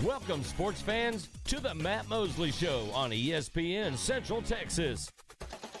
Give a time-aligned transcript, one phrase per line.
[0.00, 5.12] Welcome, sports fans, to the Matt Mosley Show on ESPN Central Texas.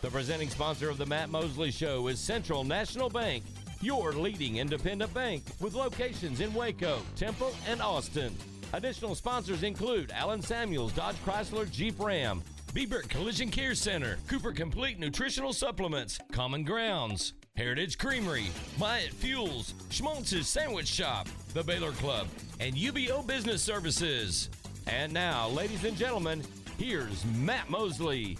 [0.02, 3.42] The presenting sponsor of the Matt Mosley Show is Central National Bank,
[3.80, 8.36] your leading independent bank with locations in Waco, Temple, and Austin.
[8.74, 12.42] Additional sponsors include Allen Samuels, Dodge Chrysler, Jeep Ram,
[12.74, 18.48] Bieber Collision Care Center, Cooper Complete Nutritional Supplements, Common Grounds, Heritage Creamery,
[18.78, 22.28] Myatt Fuels, Schmaltz's Sandwich Shop, the Baylor Club,
[22.60, 24.48] and UBO Business Services.
[24.86, 26.42] And now, ladies and gentlemen,
[26.78, 28.38] here's Matt Mosley.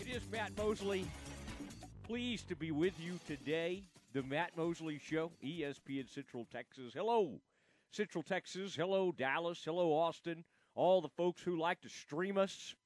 [0.00, 1.06] It is Matt Mosley.
[2.06, 3.82] Pleased to be with you today.
[4.12, 6.92] The Matt Mosley Show, ESPN Central Texas.
[6.94, 7.40] Hello,
[7.90, 8.76] Central Texas.
[8.76, 9.62] Hello, Dallas.
[9.64, 10.44] Hello, Austin.
[10.76, 12.76] All the folks who like to stream us.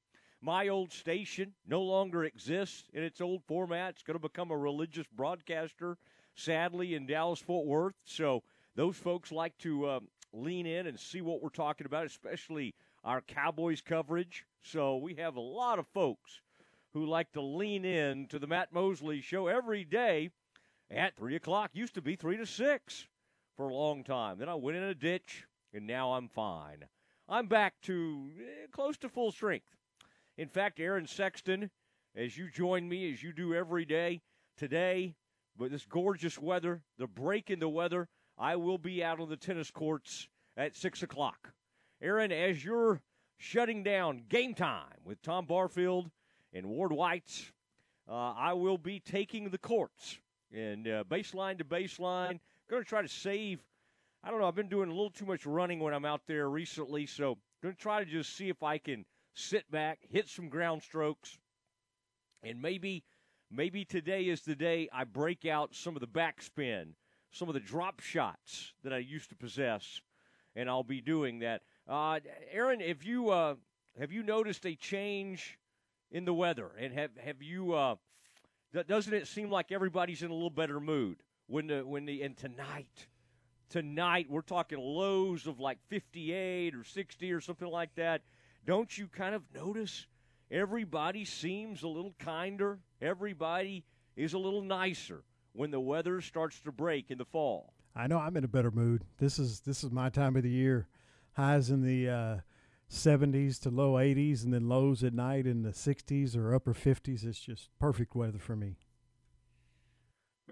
[0.41, 3.91] My old station no longer exists in its old format.
[3.91, 5.97] It's going to become a religious broadcaster,
[6.35, 7.95] sadly, in Dallas Fort Worth.
[8.05, 8.43] So
[8.77, 13.21] those folks like to um, lean in and see what we're talking about, especially our
[13.21, 14.45] Cowboys coverage.
[14.61, 16.41] So we have a lot of folks
[16.93, 20.29] who like to lean in to the Matt Mosley show every day
[20.91, 21.71] at 3 o'clock.
[21.73, 23.07] Used to be 3 to 6
[23.55, 24.37] for a long time.
[24.37, 26.85] Then I went in a ditch, and now I'm fine.
[27.27, 29.75] I'm back to eh, close to full strength.
[30.37, 31.71] In fact, Aaron Sexton,
[32.15, 34.21] as you join me, as you do every day,
[34.55, 35.15] today,
[35.57, 38.07] with this gorgeous weather, the break in the weather,
[38.37, 41.53] I will be out on the tennis courts at 6 o'clock.
[42.01, 43.01] Aaron, as you're
[43.37, 46.11] shutting down game time with Tom Barfield
[46.53, 47.51] and Ward Whites,
[48.07, 50.19] uh, I will be taking the courts
[50.53, 52.39] and uh, baseline to baseline.
[52.69, 53.59] Going to try to save.
[54.23, 54.47] I don't know.
[54.47, 57.73] I've been doing a little too much running when I'm out there recently, so going
[57.73, 61.37] to try to just see if I can sit back, hit some ground strokes,
[62.43, 63.03] and maybe
[63.49, 66.93] maybe today is the day I break out some of the backspin,
[67.31, 70.01] some of the drop shots that I used to possess,
[70.55, 71.61] and I'll be doing that.
[71.87, 72.19] Uh,
[72.51, 73.55] Aaron, have you uh,
[73.99, 75.57] have you noticed a change
[76.11, 77.73] in the weather, and have have you?
[77.73, 77.95] Uh,
[78.87, 82.37] doesn't it seem like everybody's in a little better mood when the when the and
[82.37, 83.07] tonight?
[83.69, 88.21] Tonight we're talking lows of like 58 or 60 or something like that
[88.67, 90.05] don't you kind of notice
[90.51, 92.79] everybody seems a little kinder?
[93.01, 93.85] Everybody
[94.17, 95.23] is a little nicer
[95.57, 97.73] when the weather starts to break in the fall.
[97.95, 99.03] I know I'm in a better mood.
[99.17, 100.87] This is this is my time of the year.
[101.33, 102.37] Highs in the uh,
[102.91, 107.25] 70s to low 80s, and then lows at night in the 60s or upper 50s.
[107.25, 108.77] It's just perfect weather for me.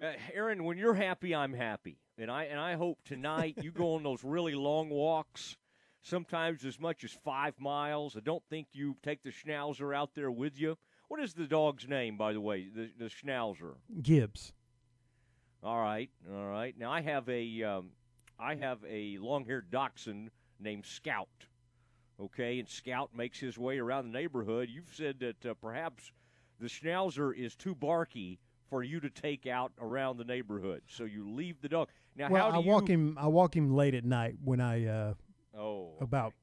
[0.01, 3.93] Uh, Aaron, when you're happy, I'm happy, and I and I hope tonight you go
[3.93, 5.55] on those really long walks
[6.01, 8.17] sometimes as much as five miles.
[8.17, 10.77] I don't think you take the schnauzer out there with you.
[11.07, 12.67] What is the dog's name, by the way?
[12.73, 13.75] The, the schnauzer.
[14.01, 14.53] Gibbs.
[15.66, 16.76] All right, all right.
[16.78, 17.90] Now I have a, um,
[18.40, 21.28] I have a long-haired dachshund named Scout.
[22.22, 24.70] Okay, and Scout makes his way around the neighborhood.
[24.72, 26.12] You've said that uh, perhaps
[26.59, 28.40] the schnauzer is too barky
[28.70, 31.90] for you to take out around the neighborhood, so you leave the dog.
[32.16, 33.18] Now, well, how do I you walk him.
[33.20, 35.14] I walk him late at night when I uh,
[35.58, 36.34] Oh, about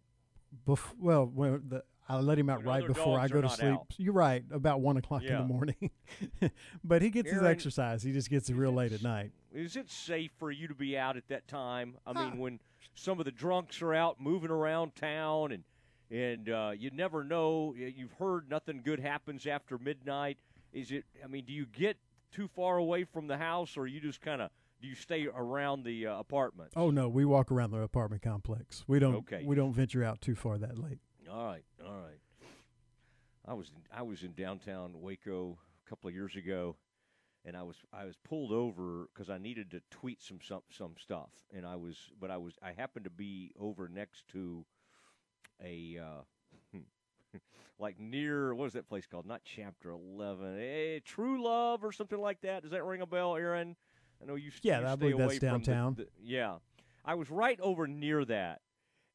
[0.67, 3.73] bef- well, when the, I let him out right before I go to sleep.
[3.73, 3.87] out.
[3.97, 5.91] You're right, about one o'clock in the morning.
[6.85, 8.03] but he gets his exercise.
[8.03, 9.31] He just gets it real late at night.
[9.55, 11.95] Is it safe for you to be out at that time?
[12.07, 12.25] I Ah.
[12.31, 12.61] mean, when
[12.95, 15.65] some of the drunks are out moving around town, and
[16.11, 17.75] and uh, you never know.
[17.77, 20.39] You've heard nothing good happens after midnight.
[20.73, 21.05] Is it?
[21.25, 21.97] I mean, do you get
[22.31, 24.51] too far away from the house, or you just kind of
[24.83, 26.73] do you stay around the uh, apartment?
[26.77, 28.85] Oh no, we walk around the apartment complex.
[28.87, 29.15] We don't.
[29.17, 29.43] Okay.
[29.45, 30.99] We don't venture out too far that late.
[31.33, 32.21] All right, all right.
[33.47, 36.77] I was in, I was in downtown Waco a couple of years ago,
[37.47, 40.95] and I was I was pulled over because I needed to tweet some some some
[41.03, 44.67] stuff, and I was but I was I happened to be over next to
[45.65, 46.79] a uh,
[47.79, 49.25] like near what was that place called?
[49.25, 52.63] Not Chapter Eleven, eh, True Love or something like that.
[52.63, 53.75] Does that ring a bell, Aaron?
[54.23, 54.51] I know you.
[54.61, 55.95] Yeah, you I believe that's from the- downtown.
[55.95, 56.57] the- yeah,
[57.07, 58.61] I was right over near that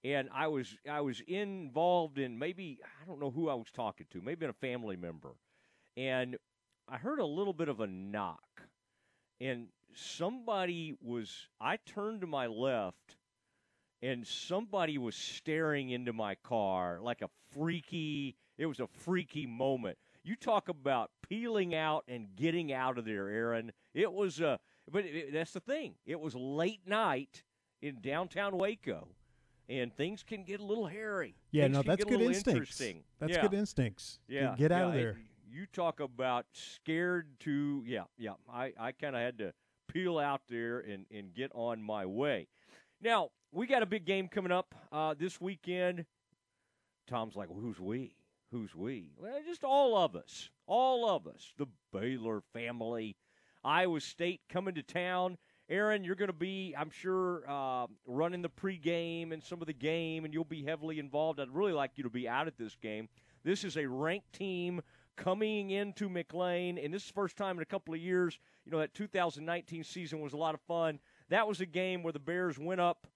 [0.03, 4.05] and I was I was involved in maybe I don't know who I was talking
[4.11, 5.35] to, maybe a family member,
[5.95, 6.38] and
[6.88, 8.63] I heard a little bit of a knock,
[9.41, 13.17] and somebody was I turned to my left,
[14.01, 18.35] and somebody was staring into my car like a freaky.
[18.57, 19.97] It was a freaky moment.
[20.23, 23.71] You talk about peeling out and getting out of there, Aaron.
[23.93, 24.59] It was a,
[24.91, 25.95] but it, that's the thing.
[26.05, 27.43] It was late night
[27.81, 29.07] in downtown Waco
[29.69, 31.35] and things can get a little hairy.
[31.51, 32.81] Yeah, Things no, that's good instincts.
[33.19, 33.41] That's yeah.
[33.41, 34.19] good instincts.
[34.27, 35.09] Yeah, Get, out yeah, of there.
[35.11, 35.17] it-
[35.49, 38.33] you talk about scared to yeah, yeah.
[38.51, 39.53] I, I kind of had to
[39.87, 42.47] peel out there and, and get on my way.
[43.01, 46.05] Now we got a big game coming up uh, this weekend.
[47.07, 48.13] Tom's like, well, "Who's we?
[48.51, 53.15] Who's we?" Well, just all of us, all of us, the Baylor family.
[53.63, 55.37] Iowa State coming to town.
[55.69, 59.73] Aaron, you're going to be, I'm sure, uh, running the pregame and some of the
[59.73, 61.41] game, and you'll be heavily involved.
[61.41, 63.09] I'd really like you to be out at this game.
[63.43, 64.81] This is a ranked team
[65.17, 68.39] coming into McLane, and this is the first time in a couple of years.
[68.65, 70.99] You know, that 2019 season was a lot of fun.
[71.29, 73.07] That was a game where the Bears went up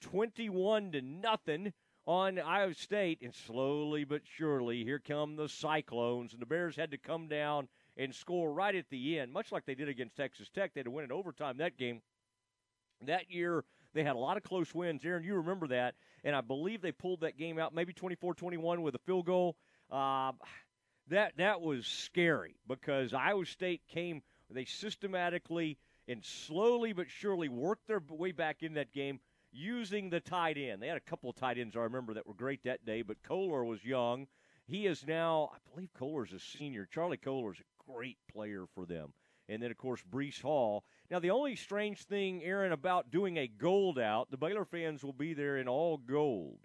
[0.00, 1.72] 21 to nothing
[2.06, 6.90] on Iowa State, and slowly but surely, here come the Cyclones, and the Bears had
[6.90, 10.48] to come down and score right at the end, much like they did against Texas
[10.54, 10.74] Tech.
[10.74, 12.00] They had to win in overtime that game.
[13.06, 13.64] That year,
[13.94, 15.04] they had a lot of close wins.
[15.04, 15.94] Aaron, you remember that,
[16.24, 19.56] and I believe they pulled that game out maybe 24-21 with a field goal.
[19.90, 20.32] Uh,
[21.08, 24.22] that that was scary because Iowa State came.
[24.48, 25.78] They systematically
[26.08, 29.20] and slowly but surely worked their way back in that game
[29.52, 30.82] using the tight end.
[30.82, 33.22] They had a couple of tight ends I remember that were great that day, but
[33.22, 34.26] Kolar was young.
[34.66, 36.88] He is now, I believe Kolar's a senior.
[36.92, 39.12] Charlie Kolar's a great player for them.
[39.48, 40.84] And then, of course, Breece Hall.
[41.10, 45.12] Now, the only strange thing, Aaron, about doing a gold out, the Baylor fans will
[45.12, 46.60] be there in all gold.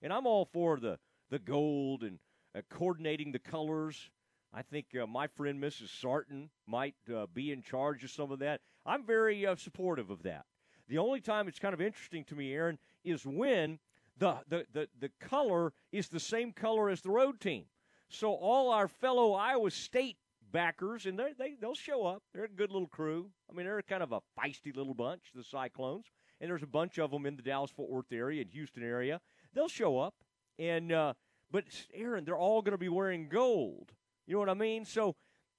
[0.00, 0.98] And I'm all for the,
[1.30, 2.18] the gold and
[2.56, 4.10] uh, coordinating the colors.
[4.54, 5.88] I think uh, my friend Mrs.
[5.88, 8.60] Sarton might uh, be in charge of some of that.
[8.86, 10.46] I'm very uh, supportive of that.
[10.88, 13.78] The only time it's kind of interesting to me, Aaron, is when
[14.18, 17.64] the, the, the, the color is the same color as the road team.
[18.08, 20.18] So all our fellow Iowa State
[20.52, 22.22] backers, and they, they'll show up.
[22.32, 23.30] They're a good little crew.
[23.50, 26.04] I mean, they're kind of a feisty little bunch, the Cyclones.
[26.40, 29.20] And there's a bunch of them in the Dallas Fort Worth area and Houston area.
[29.54, 30.14] They'll show up.
[30.58, 31.14] And, uh,
[31.50, 31.64] but
[31.94, 33.92] Aaron, they're all going to be wearing gold.
[34.26, 34.84] You know what I mean?
[34.84, 35.16] So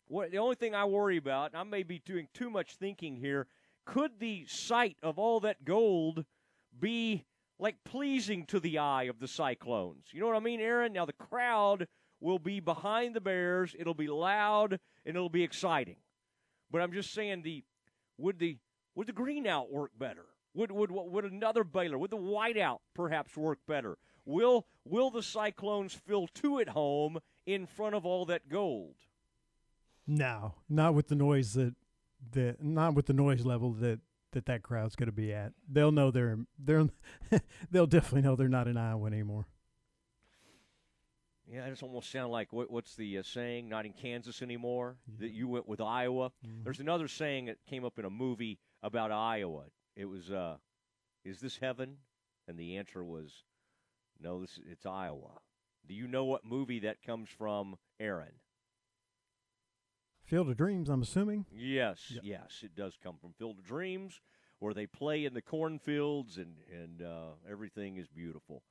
[0.08, 3.16] what, the only thing I worry about, and I may be doing too much thinking
[3.16, 3.48] here,
[3.86, 6.26] could the sight of all that gold
[6.80, 7.26] be
[7.60, 10.08] like pleasing to the eye of the Cyclones?
[10.12, 10.94] You know what I mean, Aaron?
[10.94, 11.88] Now the crowd
[12.24, 13.76] will be behind the Bears.
[13.78, 15.98] It'll be loud and it'll be exciting.
[16.72, 17.64] But I'm just saying the
[18.18, 18.58] would the
[18.96, 20.26] would the green out work better?
[20.56, 23.98] Would would would another Baylor would the white out perhaps work better?
[24.26, 28.96] Will will the Cyclones feel too at home in front of all that gold?
[30.08, 31.76] No, not with the noise that
[32.32, 34.00] that not with the noise level that
[34.32, 35.54] that that crowd's going to be at.
[35.70, 36.88] They'll know they're they're
[37.72, 39.48] they'll definitely know they're not in Iowa anymore.
[41.54, 43.70] Yeah, it almost sound like what, what's the uh, saying?
[43.70, 44.96] Not in Kansas anymore.
[45.08, 45.28] Yeah.
[45.28, 46.32] That you went with Iowa.
[46.46, 46.64] Mm-hmm.
[46.64, 49.66] There's another saying that came up in a movie about Iowa.
[49.96, 50.58] It was, uh,
[51.24, 51.98] "Is this heaven?"
[52.48, 53.44] And the answer was,
[54.20, 55.42] "No, this it's Iowa."
[55.86, 58.40] Do you know what movie that comes from, Aaron?
[60.24, 61.46] Field of Dreams, I'm assuming.
[61.54, 62.24] Yes, yep.
[62.24, 64.22] yes, it does come from Field of Dreams,
[64.58, 68.64] where they play in the cornfields and and uh, everything is beautiful.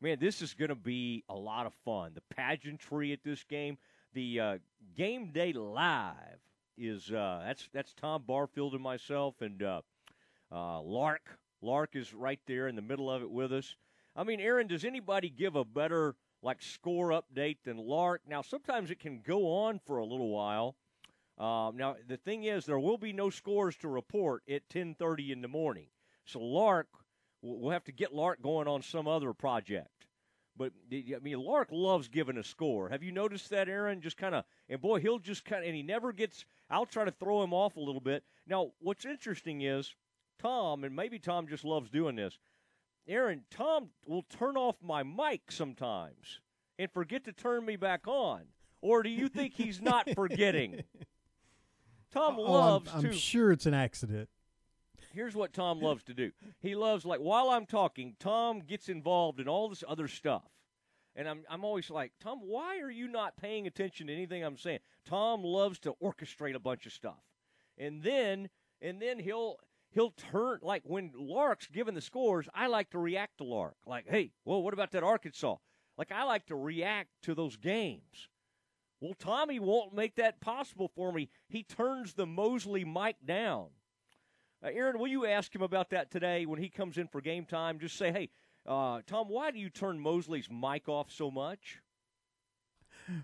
[0.00, 2.12] Man, this is going to be a lot of fun.
[2.14, 3.78] The pageantry at this game,
[4.12, 4.58] the uh,
[4.96, 6.40] game day live
[6.76, 9.80] is uh, that's that's Tom Barfield and myself and uh,
[10.52, 11.38] uh, Lark.
[11.62, 13.76] Lark is right there in the middle of it with us.
[14.16, 18.22] I mean, Aaron, does anybody give a better like score update than Lark?
[18.28, 20.76] Now, sometimes it can go on for a little while.
[21.38, 25.40] Um, now, the thing is, there will be no scores to report at 10:30 in
[25.40, 25.86] the morning.
[26.26, 26.88] So Lark,
[27.44, 30.06] we'll have to get Lark going on some other project.
[30.56, 32.88] But I mean, Lark loves giving a score.
[32.88, 34.00] Have you noticed that, Aaron?
[34.00, 36.44] Just kind of, and boy, he'll just kind of, and he never gets.
[36.70, 38.22] I'll try to throw him off a little bit.
[38.46, 39.94] Now, what's interesting is
[40.38, 42.38] Tom, and maybe Tom just loves doing this.
[43.06, 46.40] Aaron, Tom will turn off my mic sometimes
[46.78, 48.42] and forget to turn me back on.
[48.80, 50.84] Or do you think he's not forgetting?
[52.12, 53.16] Tom loves oh, I'm, I'm to.
[53.16, 54.28] sure it's an accident.
[55.14, 56.32] Here's what Tom loves to do.
[56.60, 60.42] He loves like while I'm talking, Tom gets involved in all this other stuff.
[61.16, 64.58] And I'm I'm always like, Tom, why are you not paying attention to anything I'm
[64.58, 64.80] saying?
[65.06, 67.22] Tom loves to orchestrate a bunch of stuff.
[67.78, 68.48] And then
[68.82, 69.58] and then he'll
[69.90, 73.76] he'll turn like when Lark's given the scores, I like to react to Lark.
[73.86, 75.56] Like, hey, well, what about that Arkansas?
[75.96, 78.28] Like I like to react to those games.
[79.00, 81.28] Well, Tommy won't make that possible for me.
[81.48, 83.66] He turns the Mosley mic down.
[84.64, 87.44] Uh, Aaron, will you ask him about that today when he comes in for game
[87.44, 87.78] time?
[87.78, 88.30] Just say, hey,
[88.66, 91.80] uh, Tom, why do you turn Mosley's mic off so much?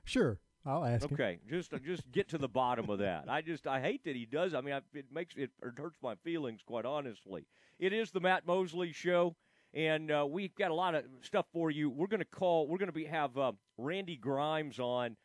[0.05, 0.39] Sure.
[0.67, 1.11] I'll ask.
[1.11, 1.41] Okay, him.
[1.49, 3.25] just uh, just get to the bottom of that.
[3.31, 4.53] I just I hate that he does.
[4.53, 7.47] I mean, I, it makes it, it, hurts my feelings quite honestly.
[7.79, 9.37] It is the Matt Mosley show,
[9.73, 11.89] and uh, we've got a lot of stuff for you.
[11.89, 12.69] We're going to call.
[12.69, 15.17] We're going to be have uh, Randy Grimes on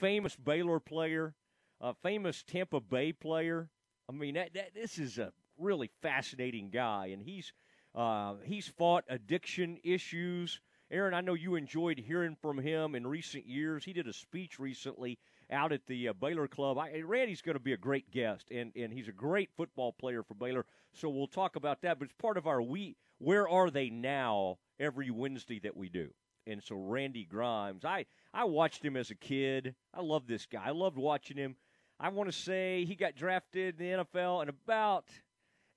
[0.00, 1.34] famous Baylor player,
[1.80, 3.68] a famous Tampa Bay player.
[4.08, 7.52] I mean, that, that, this is a really fascinating guy, and he's
[7.94, 10.60] Uh, he's fought addiction issues.
[10.90, 13.84] Aaron, I know you enjoyed hearing from him in recent years.
[13.84, 15.16] He did a speech recently
[15.48, 16.76] out at the uh, Baylor Club.
[16.76, 20.24] I, Randy's going to be a great guest, and, and he's a great football player
[20.24, 20.66] for Baylor.
[20.92, 21.98] So we'll talk about that.
[22.00, 22.96] But it's part of our we.
[23.18, 24.58] Where are they now?
[24.80, 26.10] Every Wednesday that we do.
[26.48, 29.76] And so Randy Grimes, I I watched him as a kid.
[29.94, 30.64] I love this guy.
[30.66, 31.54] I loved watching him.
[32.00, 35.04] I want to say he got drafted in the NFL in about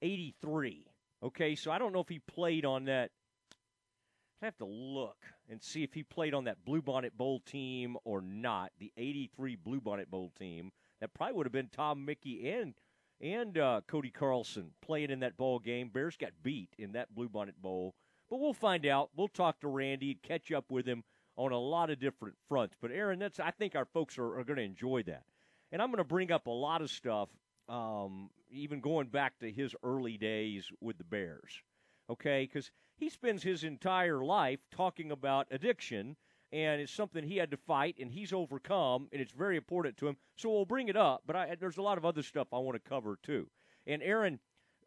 [0.01, 0.86] 83.
[1.24, 3.12] Okay, so I don't know if he played on that.
[4.42, 5.18] I have to look
[5.50, 8.72] and see if he played on that Bluebonnet Bowl team or not.
[8.80, 10.72] The 83 Bluebonnet Bowl team.
[11.01, 12.74] That probably would have been Tom Muecke and
[13.20, 15.89] and uh, Cody Carlson playing in that bowl game.
[15.89, 17.96] Bears got beat in that Bluebonnet Bowl.
[18.30, 19.10] But we'll find out.
[19.16, 21.04] We'll talk to Randy, catch up with him
[21.36, 22.75] on a lot of different fronts.
[22.80, 25.24] But Aaron, that's I think our folks are, are going to enjoy that.
[25.72, 27.30] And I'm going to bring up a lot of stuff,
[27.69, 31.62] um, even going back to his early days with the Bears.
[32.09, 36.15] Okay, because he spends his entire life talking about addiction,
[36.51, 40.07] and it's something he had to fight, and he's overcome, and it's very important to
[40.07, 40.17] him.
[40.38, 41.24] So we'll bring it up.
[41.27, 43.50] But I, there's a lot of other stuff I want to cover too.
[43.86, 44.39] And Aaron,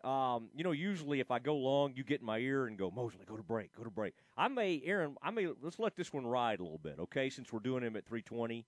[0.03, 2.91] um, you know, usually if I go long, you get in my ear and go,
[2.91, 4.15] Mosley, go to break, go to break.
[4.37, 7.29] I may, Aaron, I may let's let this one ride a little bit, okay?
[7.29, 8.65] Since we're doing him at 320,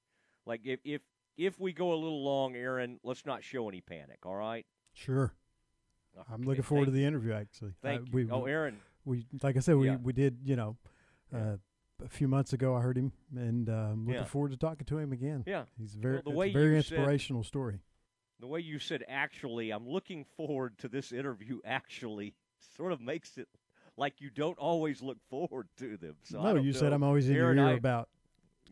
[0.47, 1.01] like if if
[1.37, 4.19] if we go a little long, Aaron, let's not show any panic.
[4.25, 4.67] All right?
[4.93, 5.33] Sure.
[6.17, 7.33] Okay, I'm looking forward thank, to the interview.
[7.33, 8.79] Actually, thank uh, we, Oh, Aaron.
[9.05, 9.97] We like I said, we yeah.
[9.97, 10.39] we did.
[10.45, 10.77] You know,
[11.35, 11.57] uh,
[12.05, 14.25] a few months ago, I heard him, and uh, I'm looking yeah.
[14.25, 15.45] forward to talking to him again.
[15.47, 17.79] Yeah, he's very well, the way very inspirational said, story.
[18.41, 21.61] The way you said actually, I'm looking forward to this interview.
[21.65, 22.35] Actually,
[22.77, 23.49] sort of makes it
[23.97, 26.17] like you don't always look forward to them.
[26.23, 26.79] So no, you know.
[26.79, 28.09] said I'm always in Aaron, your ear I, about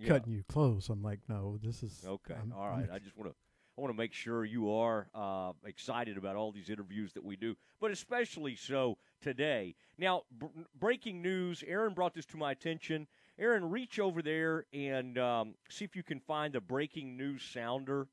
[0.00, 0.08] yeah.
[0.08, 0.88] cutting you close.
[0.88, 2.34] I'm like, no, this is okay.
[2.40, 3.36] I'm, all right, I just want to.
[3.78, 7.36] I want to make sure you are uh, excited about all these interviews that we
[7.36, 9.74] do, but especially so today.
[9.96, 13.06] Now, b- breaking news Aaron brought this to my attention.
[13.38, 18.08] Aaron, reach over there and um, see if you can find the breaking news sounder.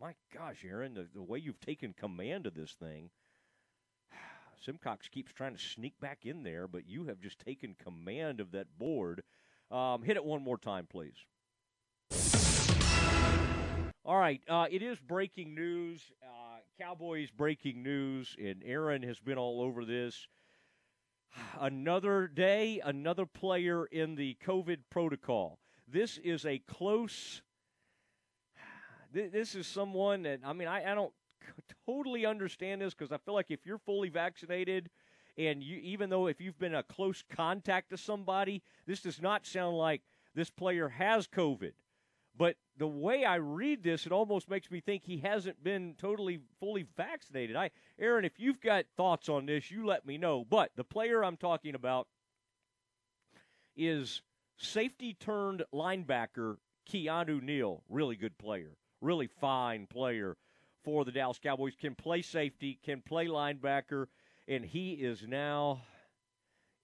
[0.00, 3.10] My gosh, Aaron, the, the way you've taken command of this thing.
[4.64, 8.52] Simcox keeps trying to sneak back in there, but you have just taken command of
[8.52, 9.22] that board.
[9.70, 11.14] Um, hit it one more time, please.
[14.04, 16.02] All right, uh, it is breaking news.
[16.22, 20.26] Uh, Cowboys breaking news, and Aaron has been all over this.
[21.60, 25.58] Another day, another player in the COVID protocol.
[25.86, 27.42] This is a close.
[29.12, 31.12] This is someone that I mean I, I don't
[31.84, 34.88] totally understand this because I feel like if you're fully vaccinated,
[35.40, 39.46] and you even though if you've been a close contact to somebody, this does not
[39.46, 40.02] sound like
[40.34, 41.72] this player has COVID.
[42.36, 46.40] But the way I read this, it almost makes me think he hasn't been totally
[46.58, 47.56] fully vaccinated.
[47.56, 50.46] I, Aaron, if you've got thoughts on this, you let me know.
[50.48, 52.06] But the player I'm talking about
[53.76, 54.22] is
[54.56, 56.56] safety turned linebacker
[56.90, 57.82] Keanu Neal.
[57.88, 60.36] Really good player, really fine player
[60.84, 61.74] for the Dallas Cowboys.
[61.78, 64.06] Can play safety, can play linebacker,
[64.48, 65.82] and he is now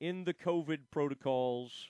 [0.00, 1.88] in the COVID protocols.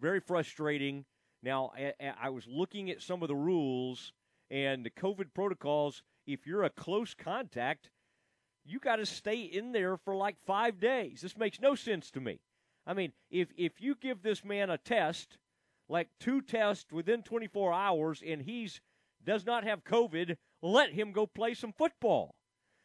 [0.00, 1.04] Very frustrating.
[1.42, 1.72] Now,
[2.20, 4.12] I, was looking at some of the rules
[4.50, 6.02] and the COVID protocols.
[6.26, 7.90] If you're a close contact,
[8.64, 11.20] you got to stay in there for like five days.
[11.20, 12.40] This makes no sense to me.
[12.86, 15.38] I mean, if if you give this man a test,
[15.88, 18.80] like two tests within 24 hours, and he's
[19.24, 22.34] does not have COVID, let him go play some football.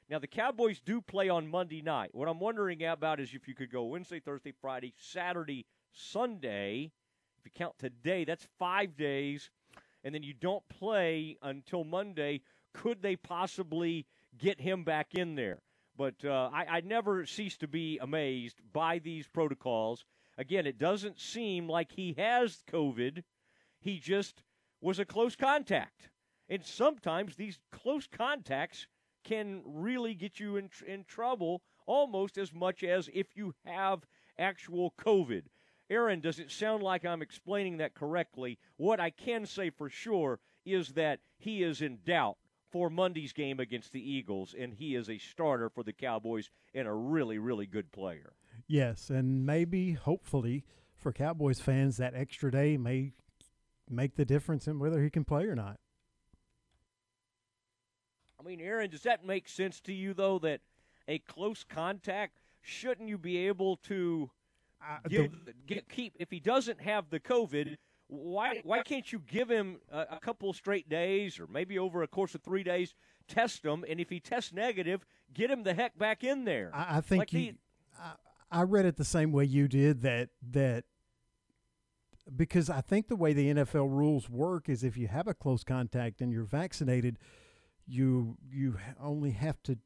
[0.10, 2.14] Now the Cowboys do play on Monday night.
[2.14, 6.92] What I'm wondering about is if you could go Wednesday, Thursday, Friday, Saturday, Sunday
[7.44, 9.50] if you count today, that's five days,
[10.06, 12.40] and then you don't play until Monday.
[12.74, 14.06] Could they possibly
[14.38, 15.62] get him back in there?
[15.98, 20.06] But uh, I, I never cease to be amazed by these protocols.
[20.38, 23.24] Again, it doesn't seem like he has COVID.
[23.82, 24.42] He just
[24.80, 26.10] was a close contact.
[26.48, 28.88] And sometimes these close contacts
[29.24, 34.06] can really get you in, in trouble almost as much as if you have
[34.38, 35.44] actual COVID.
[35.90, 38.58] Aaron, does it sound like I'm explaining that correctly?
[38.78, 42.38] What I can say for sure is that he is in doubt
[42.72, 46.88] for Monday's game against the Eagles, and he is a starter for the Cowboys and
[46.88, 48.34] a really, really good player.
[48.68, 50.64] Yes, and maybe, hopefully,
[50.96, 53.12] for Cowboys fans, that extra day may
[53.90, 55.80] make the difference in whether he can play or not.
[58.44, 60.62] I mean, Aaron, does that make sense to you, though, that
[61.08, 64.30] a close contact, shouldn't you be able to
[64.82, 65.32] uh,– give,
[65.66, 67.78] get, keep if he doesn't have the COVID.
[68.08, 72.08] Why why can't you give him a, a couple straight days, or maybe over a
[72.08, 72.94] course of three days,
[73.28, 76.70] test him, and if he tests negative, get him the heck back in there.
[76.74, 77.58] I, I think Like you, the-
[78.00, 80.84] I, I read it the same way you did that that
[82.36, 85.64] because I think the way the NFL rules work is if you have a close
[85.64, 87.18] contact and you're vaccinated,
[87.86, 89.78] you you only have to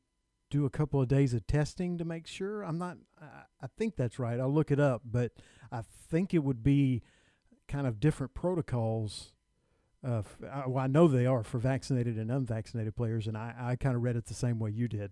[0.49, 2.63] do a couple of days of testing to make sure.
[2.63, 2.97] I'm not.
[3.21, 4.39] I, I think that's right.
[4.39, 5.31] I'll look it up, but
[5.71, 7.01] I think it would be
[7.67, 9.33] kind of different protocols.
[10.07, 13.53] Uh, f- I, well, I know they are for vaccinated and unvaccinated players, and I,
[13.57, 15.11] I kind of read it the same way you did.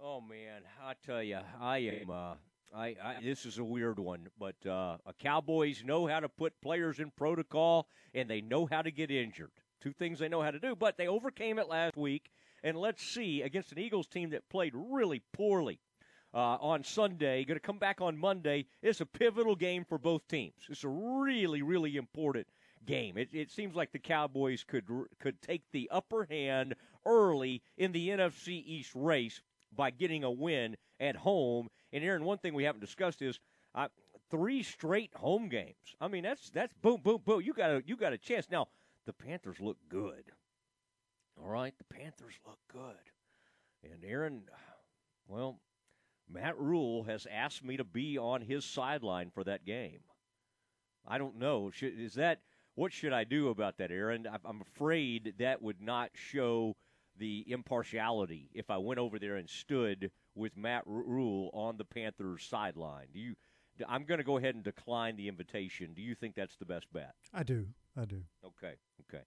[0.00, 2.10] Oh man, I tell you, I am.
[2.10, 2.34] Uh,
[2.74, 6.98] I, I this is a weird one, but uh, Cowboys know how to put players
[6.98, 9.52] in protocol, and they know how to get injured.
[9.80, 12.30] Two things they know how to do, but they overcame it last week.
[12.62, 15.78] And let's see against an Eagles team that played really poorly
[16.34, 17.44] uh, on Sunday.
[17.44, 18.66] Going to come back on Monday.
[18.82, 20.54] It's a pivotal game for both teams.
[20.68, 22.48] It's a really, really important
[22.86, 23.16] game.
[23.16, 24.86] It, it seems like the Cowboys could
[25.20, 26.74] could take the upper hand
[27.06, 29.40] early in the NFC East race
[29.74, 31.68] by getting a win at home.
[31.92, 33.38] And Aaron, one thing we haven't discussed is
[33.74, 33.88] uh,
[34.30, 35.74] three straight home games.
[36.00, 37.42] I mean, that's that's boom, boom, boom.
[37.42, 38.68] You got a you got a chance now.
[39.08, 40.32] The Panthers look good.
[41.40, 42.94] All right, the Panthers look good.
[43.82, 44.42] And Aaron,
[45.26, 45.60] well,
[46.30, 50.00] Matt Rhule has asked me to be on his sideline for that game.
[51.06, 51.70] I don't know.
[51.70, 52.40] Should, is that
[52.74, 54.28] what should I do about that, Aaron?
[54.44, 56.76] I'm afraid that would not show
[57.16, 62.44] the impartiality if I went over there and stood with Matt Rhule on the Panthers
[62.44, 63.06] sideline.
[63.14, 63.36] Do you?
[63.88, 65.94] I'm going to go ahead and decline the invitation.
[65.94, 67.14] Do you think that's the best bet?
[67.32, 67.68] I do.
[67.98, 68.22] I do.
[68.44, 69.24] Okay, okay.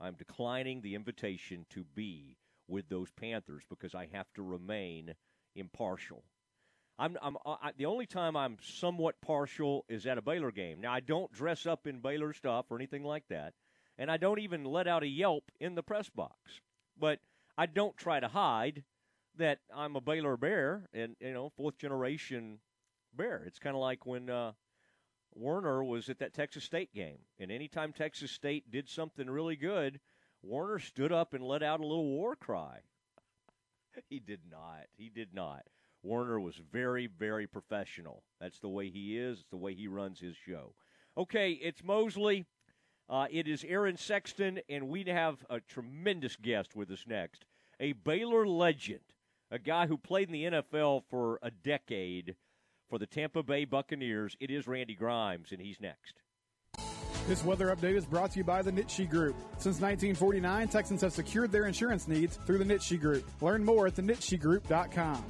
[0.00, 5.14] I'm declining the invitation to be with those Panthers because I have to remain
[5.54, 6.24] impartial.
[6.98, 10.80] I'm, I'm I, the only time I'm somewhat partial is at a Baylor game.
[10.80, 13.54] Now I don't dress up in Baylor stuff or anything like that,
[13.98, 16.60] and I don't even let out a yelp in the press box.
[16.98, 17.18] But
[17.58, 18.84] I don't try to hide
[19.36, 22.58] that I'm a Baylor Bear and you know fourth generation
[23.14, 23.42] Bear.
[23.46, 24.52] It's kind of like when uh,
[25.34, 30.00] Werner was at that Texas State game, and anytime Texas State did something really good,
[30.42, 32.80] Warner stood up and let out a little war cry.
[34.08, 34.86] he did not.
[34.96, 35.62] He did not.
[36.02, 38.24] Warner was very, very professional.
[38.40, 39.40] That's the way he is.
[39.40, 40.74] It's the way he runs his show.
[41.16, 42.46] Okay, it's Mosley.
[43.08, 47.44] Uh, it is Aaron Sexton, and we have a tremendous guest with us next.
[47.78, 49.00] A Baylor legend,
[49.50, 52.36] a guy who played in the NFL for a decade
[52.92, 54.36] for the Tampa Bay Buccaneers.
[54.38, 56.12] It is Randy Grimes, and he's next.
[57.26, 59.34] This weather update is brought to you by the Nitsche Group.
[59.52, 63.24] Since 1949, Texans have secured their insurance needs through the Nitsche Group.
[63.40, 65.24] Learn more at thenitschegroup.com.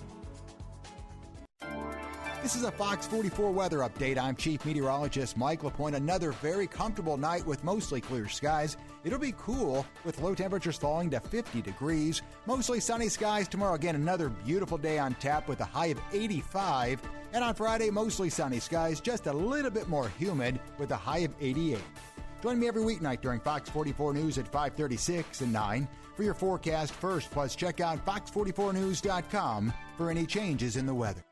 [2.43, 4.19] This is a Fox 44 weather update.
[4.19, 5.95] I'm Chief Meteorologist Mike LaPointe.
[5.95, 8.77] Another very comfortable night with mostly clear skies.
[9.05, 12.23] It'll be cool with low temperatures falling to 50 degrees.
[12.47, 13.75] Mostly sunny skies tomorrow.
[13.75, 17.01] Again, another beautiful day on tap with a high of 85.
[17.33, 21.21] And on Friday, mostly sunny skies, just a little bit more humid with a high
[21.21, 21.79] of 88.
[22.43, 26.93] Join me every weeknight during Fox 44 News at 536 and 9 for your forecast
[26.93, 27.31] first.
[27.31, 31.23] Plus, check out fox44news.com for any changes in the weather.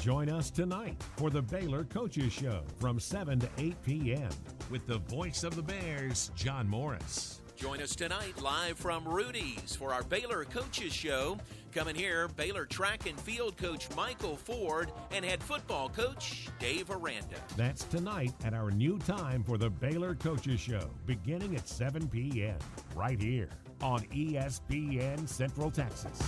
[0.00, 4.30] Join us tonight for the Baylor Coaches Show from 7 to 8 p.m.
[4.70, 7.40] with the voice of the Bears, John Morris.
[7.58, 11.38] Join us tonight live from Rudy's for our Baylor Coaches Show.
[11.72, 17.34] Coming here, Baylor track and field coach Michael Ford and head football coach Dave Aranda.
[17.56, 22.58] That's tonight at our new time for the Baylor Coaches Show, beginning at 7 p.m.
[22.94, 23.50] right here
[23.82, 26.20] on ESPN Central Texas.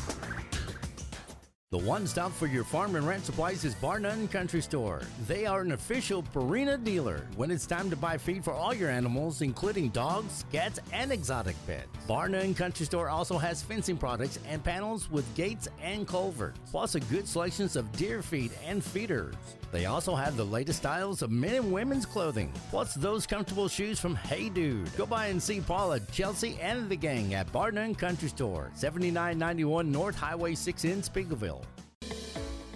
[1.73, 5.03] The one stop for your farm and ranch supplies is Bar None Country Store.
[5.29, 8.91] They are an official Purina dealer when it's time to buy feed for all your
[8.91, 11.87] animals, including dogs, cats, and exotic pets.
[12.09, 16.97] Bar None Country Store also has fencing products and panels with gates and culverts, plus
[16.97, 19.37] a good selection of deer feed and feeders.
[19.73, 24.01] They also have the latest styles of men and women's clothing, plus those comfortable shoes
[24.01, 24.95] from Hey Dude.
[24.97, 29.93] Go by and see Paula, Chelsea, and the gang at Bar None Country Store, 7991
[29.93, 31.63] North Highway 6 in Speegleville.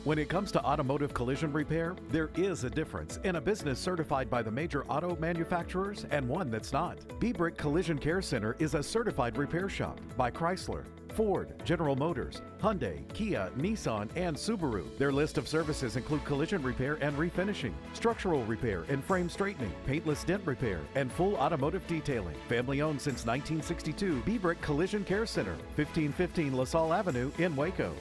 [0.04, 4.28] When it comes to automotive collision repair, there is a difference in a business certified
[4.28, 6.98] by the major auto manufacturers and one that's not.
[7.18, 13.07] B-Brick Collision Care Center is a certified repair shop by Chrysler, Ford, General Motors, Hyundai,
[13.12, 14.85] Kia, Nissan, and Subaru.
[14.98, 20.24] Their list of services include collision repair and refinishing, structural repair and frame straightening, paintless
[20.24, 22.37] dent repair, and full automotive detailing.
[22.48, 27.92] Family owned since 1962, B-Brick Collision Care Center, 1515 LaSalle Avenue in Waco.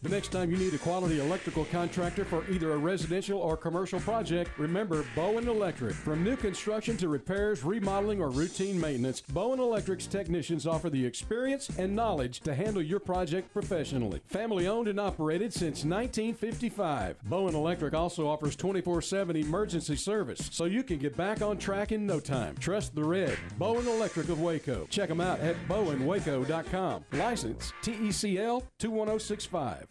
[0.00, 3.98] The next time you need a quality electrical contractor for either a residential or commercial
[3.98, 5.92] project, remember Bowen Electric.
[5.92, 11.68] From new construction to repairs, remodeling, or routine maintenance, Bowen Electric's technicians offer the experience
[11.80, 14.20] and knowledge to handle your project professionally.
[14.26, 17.16] Family owned and operated since 1955.
[17.24, 21.90] Bowen Electric also offers 24 7 emergency service, so you can get back on track
[21.90, 22.54] in no time.
[22.60, 23.36] Trust the red.
[23.58, 24.86] Bowen Electric of Waco.
[24.90, 27.04] Check them out at bowenwaco.com.
[27.14, 29.88] License TECL 21065.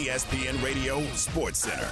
[0.00, 1.90] ESPN Radio Sports Center.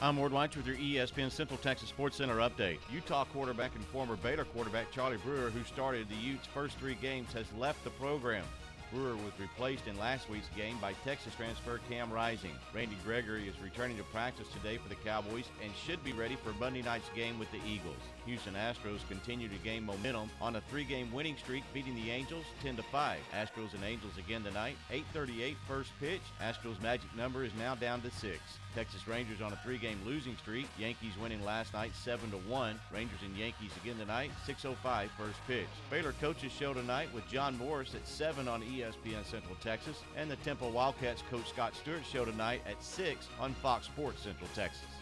[0.00, 2.78] I'm Ward Weitz with your ESPN Central Texas Sports Center update.
[2.90, 7.34] Utah quarterback and former Baylor quarterback Charlie Brewer, who started the Utes' first three games,
[7.34, 8.46] has left the program.
[8.90, 12.54] Brewer was replaced in last week's game by Texas transfer Cam Rising.
[12.74, 16.54] Randy Gregory is returning to practice today for the Cowboys and should be ready for
[16.54, 18.00] Monday night's game with the Eagles.
[18.26, 22.76] Houston Astros continue to gain momentum on a three-game winning streak, beating the Angels 10
[22.76, 23.18] to 5.
[23.34, 24.76] Astros and Angels again tonight.
[24.90, 26.20] 8:38 first pitch.
[26.40, 28.40] Astros magic number is now down to six.
[28.74, 30.66] Texas Rangers on a three-game losing streak.
[30.78, 32.80] Yankees winning last night 7 to 1.
[32.92, 34.30] Rangers and Yankees again tonight.
[34.46, 35.66] 6:05 first pitch.
[35.90, 40.36] Baylor coaches show tonight with John Morris at 7 on ESPN Central Texas, and the
[40.36, 44.99] Temple Wildcats coach Scott Stewart show tonight at 6 on Fox Sports Central Texas.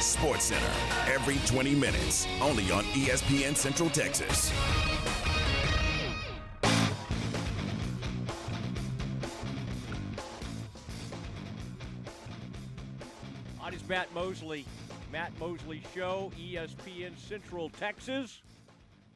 [0.00, 0.70] Sports Center
[1.06, 4.52] every 20 minutes, only on ESPN Central Texas.
[13.60, 14.66] On is Matt Mosley,
[15.12, 18.42] Matt Mosley Show, ESPN Central Texas.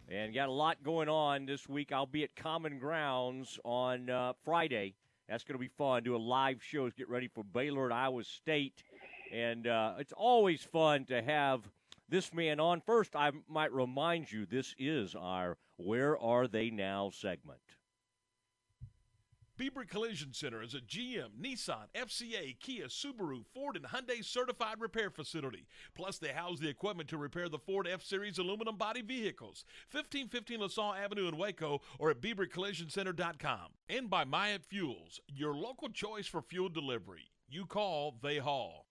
[0.09, 1.91] And got a lot going on this week.
[1.91, 4.95] I'll be at Common Grounds on uh, Friday.
[5.29, 6.05] That's going to be fun.
[6.05, 6.89] Do a live show.
[6.91, 8.85] Get ready for Baylor and Iowa State.
[9.33, 11.63] And uh, it's always fun to have
[12.09, 12.81] this man on.
[12.81, 17.61] First, I might remind you this is our Where Are They Now segment.
[19.57, 25.09] Beaver Collision Center is a GM, Nissan, FCA, Kia, Subaru, Ford, and Hyundai certified repair
[25.09, 25.67] facility.
[25.95, 29.65] Plus, they house the equipment to repair the Ford F Series aluminum body vehicles.
[29.93, 33.69] 1515 LaSalle Avenue in Waco or at BeaverCollisionCenter.com.
[33.89, 37.31] And by Myatt Fuels, your local choice for fuel delivery.
[37.49, 38.86] You call, they haul.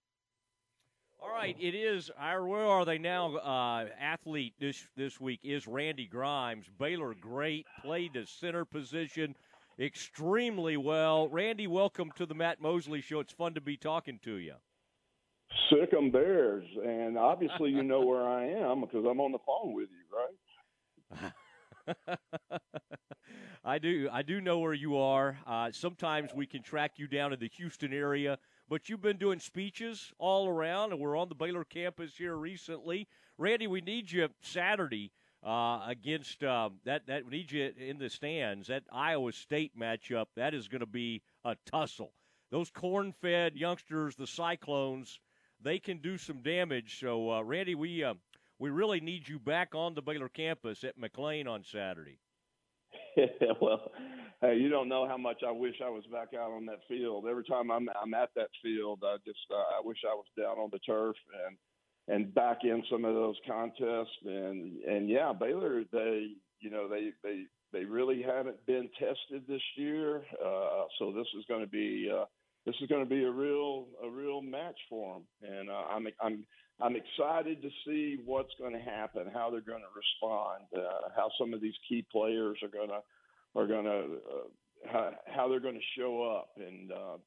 [1.21, 3.35] All right, it is our where are they now?
[3.37, 6.65] Uh, athlete this this week is Randy Grimes.
[6.77, 9.35] Baylor great, played the center position
[9.79, 11.27] extremely well.
[11.27, 13.19] Randy, welcome to the Matt Mosley Show.
[13.21, 14.53] It's fun to be talking to you.
[15.69, 19.73] Sick 'em Bears, and obviously you know where I am because I'm on the phone
[19.73, 21.25] with you,
[22.11, 22.17] right?
[23.65, 24.09] I do.
[24.11, 25.37] I do know where you are.
[25.47, 28.37] Uh, sometimes we can track you down in the Houston area,
[28.69, 33.07] but you've been doing speeches all around, and we're on the Baylor campus here recently.
[33.37, 35.11] Randy, we need you Saturday
[35.45, 37.05] uh, against um, that.
[37.07, 38.67] That we need you in the stands.
[38.67, 42.11] That Iowa State matchup that is going to be a tussle.
[42.51, 45.19] Those corn-fed youngsters, the Cyclones,
[45.61, 46.99] they can do some damage.
[46.99, 48.13] So, uh, Randy, we uh,
[48.57, 52.19] we really need you back on the Baylor campus at McLane on Saturday.
[53.61, 53.91] well,
[54.41, 57.25] hey, you don't know how much I wish I was back out on that field.
[57.29, 60.57] Every time I'm I'm at that field, I just uh, I wish I was down
[60.57, 61.15] on the turf
[61.47, 61.57] and
[62.07, 64.15] and back in some of those contests.
[64.25, 69.61] And and yeah, Baylor they you know they they they really haven't been tested this
[69.75, 72.09] year, uh, so this is going to be.
[72.13, 72.25] Uh,
[72.65, 76.07] this is going to be a real a real match for them, and uh, I'm
[76.19, 76.45] I'm
[76.81, 81.29] I'm excited to see what's going to happen, how they're going to respond, uh, how
[81.39, 83.01] some of these key players are going to
[83.55, 87.17] are going to uh, how, how they're going to show up, and uh,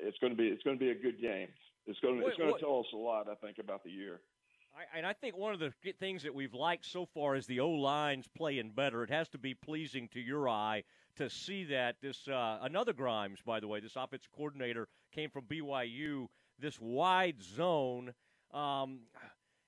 [0.00, 1.48] it's going to be it's going to be a good game.
[1.86, 4.20] It's going to it's going to tell us a lot, I think, about the year.
[4.76, 7.60] I, and I think one of the things that we've liked so far is the
[7.60, 9.02] O line's playing better.
[9.02, 10.84] It has to be pleasing to your eye
[11.16, 11.96] to see that.
[12.02, 16.26] This uh, another Grimes, by the way, this offensive coordinator came from BYU.
[16.58, 18.12] This wide zone.
[18.56, 19.00] Um,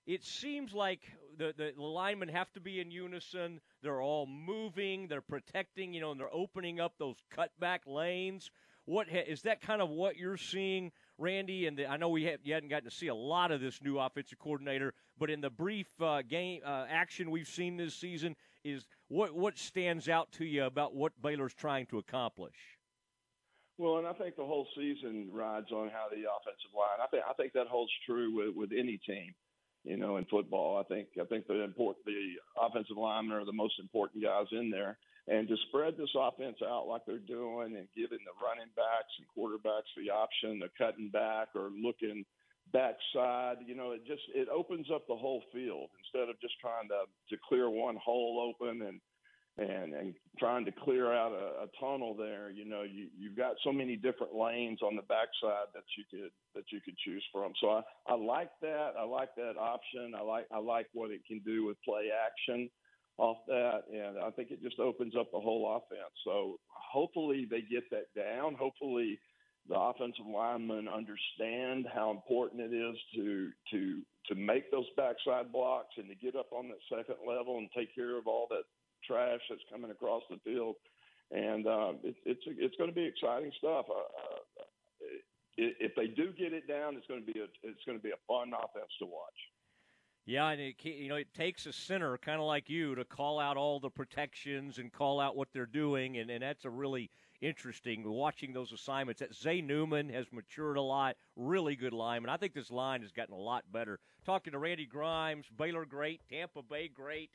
[0.07, 1.01] it seems like
[1.37, 3.61] the, the, linemen have to be in unison.
[3.83, 5.07] They're all moving.
[5.09, 5.93] They're protecting.
[5.93, 8.51] You know, and they're opening up those cutback lanes.
[8.87, 11.67] What is that kind of what you're seeing, Randy?
[11.67, 13.83] And the, I know we have, you hadn't gotten to see a lot of this
[13.83, 18.35] new offensive coordinator, but in the brief uh, game uh, action we've seen this season,
[18.65, 22.78] is what what stands out to you about what Baylor's trying to accomplish?
[23.79, 26.99] Well, and I think the whole season rides on how the offensive line.
[27.01, 29.33] I think I think that holds true with with any team,
[29.85, 30.77] you know, in football.
[30.77, 34.69] I think I think the important the offensive linemen are the most important guys in
[34.69, 39.15] there, and to spread this offense out like they're doing, and giving the running backs
[39.23, 42.25] and quarterbacks the option of cutting back or looking
[42.73, 46.89] backside, you know, it just it opens up the whole field instead of just trying
[46.89, 49.01] to to clear one hole open and
[49.59, 52.51] and and trying to clear out a, a tunnel there.
[52.51, 56.31] You know, you you've got so many different lanes on the backside that you could
[56.55, 57.53] that you could choose from.
[57.61, 58.93] So I I like that.
[58.99, 60.15] I like that option.
[60.17, 62.71] I like I like what it can do with play action
[63.19, 66.15] off that, and I think it just opens up the whole offense.
[66.25, 68.55] So hopefully they get that down.
[68.55, 69.19] Hopefully
[69.69, 75.95] the offensive linemen understand how important it is to to to make those backside blocks
[75.97, 78.63] and to get up on that second level and take care of all that
[79.07, 80.77] trash that's coming across the field.
[81.31, 83.87] And uh, it, it's it's going to be exciting stuff.
[83.91, 84.01] Uh,
[84.61, 84.65] uh,
[85.59, 88.11] if they do get it down, it's going to be a it's going to be
[88.11, 89.39] a fun offense to watch.
[90.25, 93.41] Yeah, and it you know it takes a center kind of like you to call
[93.41, 97.11] out all the protections and call out what they're doing, and, and that's a really
[97.41, 99.21] interesting watching those assignments.
[99.21, 102.31] That Zay Newman has matured a lot, really good lineman.
[102.31, 104.01] I think this line has gotten a lot better.
[104.27, 107.31] Talking to Randy Grimes, Baylor great, Tampa Bay great.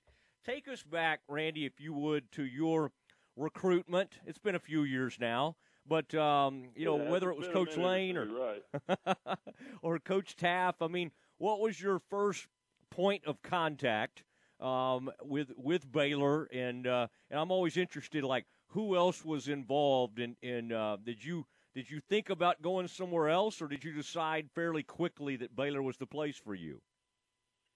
[0.45, 2.91] Take us back, Randy, if you would, to your
[3.35, 4.19] recruitment.
[4.25, 5.55] It's been a few years now,
[5.87, 9.17] but um, you know Yeah, whether it was Coach Lane or right.
[9.81, 10.75] or Coach Teaff.
[10.81, 12.47] I mean, what was your first
[12.89, 14.23] point of contact
[14.59, 16.45] um, with with Baylor?
[16.45, 21.23] And uh, and I'm always interested, like who else was involved in in uh, did
[21.23, 25.55] you did you think about going somewhere else, or did you decide fairly quickly that
[25.55, 26.81] Baylor was the place for you?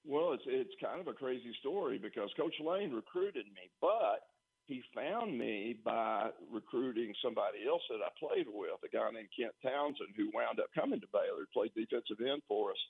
[0.08, 4.24] Well, it's it's kind of a crazy story because Coach Lane recruited me, but
[4.63, 9.52] he found me by recruiting somebody else that I played with, a guy named Kent
[9.60, 12.84] Townsend, who wound up coming to Baylor, played defensive end for us.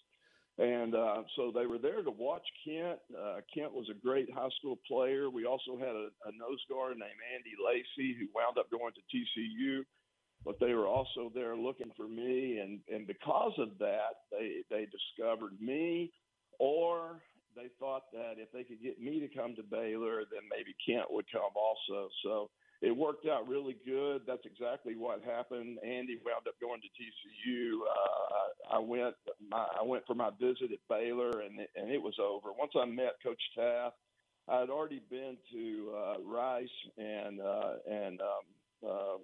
[0.57, 2.97] And uh, so they were there to watch Kent.
[3.13, 5.29] Uh, Kent was a great high school player.
[5.29, 9.05] We also had a, a nose guard named Andy Lacey who wound up going to
[9.09, 9.85] TCU,
[10.45, 12.57] but they were also there looking for me.
[12.57, 16.11] And, and because of that, they, they discovered me
[16.59, 17.21] or
[17.55, 21.09] they thought that if they could get me to come to Baylor, then maybe Kent
[21.09, 22.09] would come also.
[22.23, 22.49] So
[22.81, 24.21] it worked out really good.
[24.27, 25.79] That's exactly what happened.
[25.83, 27.79] Andy wound up going to TCU.
[27.81, 29.15] Uh, I went
[29.49, 32.49] my I went for my visit at Baylor, and it, and it was over.
[32.57, 33.91] Once I met Coach Teaff,
[34.47, 36.67] I had already been to uh, Rice
[36.97, 39.19] and uh, and um,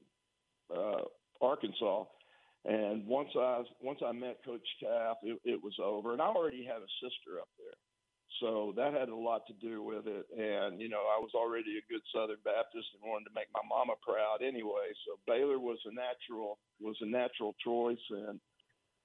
[0.73, 1.01] uh, uh,
[1.41, 2.05] Arkansas.
[2.65, 6.13] And once I once I met Coach Teaff, it, it was over.
[6.13, 7.75] And I already had a sister up there,
[8.39, 10.25] so that had a lot to do with it.
[10.31, 13.67] And you know, I was already a good Southern Baptist and wanted to make my
[13.67, 14.95] mama proud anyway.
[15.05, 18.05] So Baylor was a natural was a natural choice.
[18.11, 18.39] And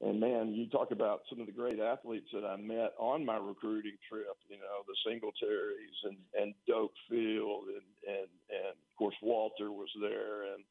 [0.01, 3.39] and man, you talk about some of the great athletes that I met on my
[3.39, 4.39] recruiting trip.
[4.49, 9.91] You know, the Singletaries and and Doak Field and and and of course Walter was
[10.01, 10.63] there and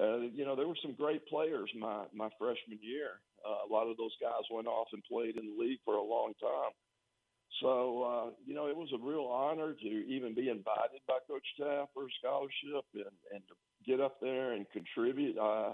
[0.00, 3.20] uh, you know, there were some great players my my freshman year.
[3.46, 6.02] Uh, a lot of those guys went off and played in the league for a
[6.02, 6.72] long time.
[7.60, 11.46] So uh, you know, it was a real honor to even be invited by Coach
[11.58, 13.54] Teaff for a scholarship and and to
[13.86, 15.38] get up there and contribute.
[15.38, 15.72] Uh,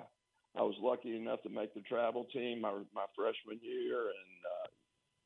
[0.54, 4.68] I was lucky enough to make the travel team my my freshman year, and uh,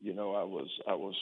[0.01, 1.15] you know, I was I was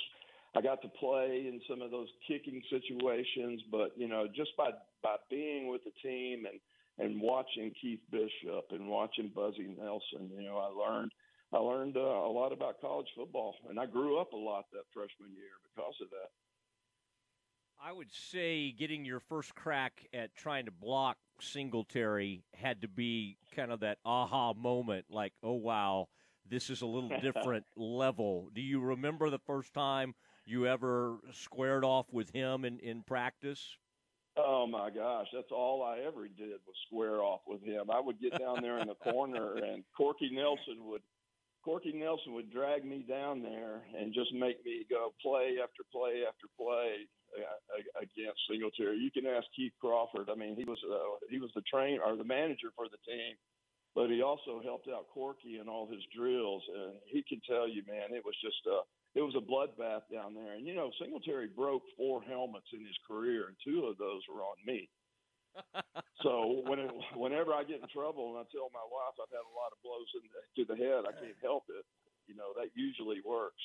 [0.55, 4.71] I got to play in some of those kicking situations, but you know, just by
[5.03, 6.61] by being with the team and
[6.99, 11.13] and watching Keith Bishop and watching Buzzy Nelson, you know, I learned
[11.53, 14.83] I learned uh, a lot about college football, and I grew up a lot that
[14.93, 16.31] freshman year because of that.
[17.83, 23.37] I would say getting your first crack at trying to block Singletary had to be
[23.55, 26.09] kind of that aha moment, like, oh wow,
[26.49, 28.51] this is a little different level.
[28.55, 30.15] Do you remember the first time
[30.47, 33.77] you ever squared off with him in, in practice?
[34.37, 37.91] Oh my gosh, that's all I ever did was square off with him.
[37.91, 41.03] I would get down there in the corner, and Corky Nelson would
[41.65, 46.27] Corky Nelson would drag me down there and just make me go play after play
[46.29, 47.09] after play
[47.41, 48.99] uh, against Singletary.
[48.99, 50.29] You can ask Keith Crawford.
[50.29, 53.39] I mean, he was uh, he was the trainer or the manager for the team,
[53.95, 57.83] but he also helped out Corky in all his drills, and he can tell you,
[57.87, 58.83] man, it was just a
[59.15, 60.55] it was a bloodbath down there.
[60.55, 64.43] And you know, Singletary broke four helmets in his career, and two of those were
[64.43, 64.89] on me.
[66.23, 69.47] so when it, whenever I get in trouble and I tell my wife I've had
[69.47, 71.87] a lot of blows in the, to the head, I can't help it.
[72.27, 73.63] You know that usually works.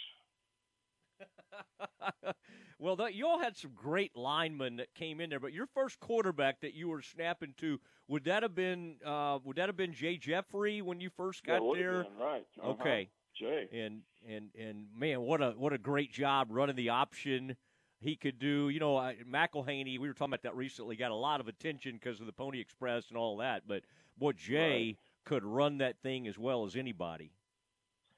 [2.79, 5.99] well, that, you all had some great linemen that came in there, but your first
[5.99, 9.93] quarterback that you were snapping to would that have been uh, would that have been
[9.93, 12.03] Jay Jeffrey when you first got there?
[12.03, 12.45] been, right.
[12.61, 12.71] Uh-huh.
[12.71, 13.67] Okay, Jay.
[13.71, 17.55] And and and man, what a what a great job running the option
[17.99, 18.69] he could do.
[18.69, 19.99] You know, I- McIlhenny.
[19.99, 20.95] We were talking about that recently.
[20.95, 23.63] Got a lot of attention because of the Pony Express and all that.
[23.67, 23.83] But
[24.17, 27.31] boy, Jay could run that thing as well as anybody.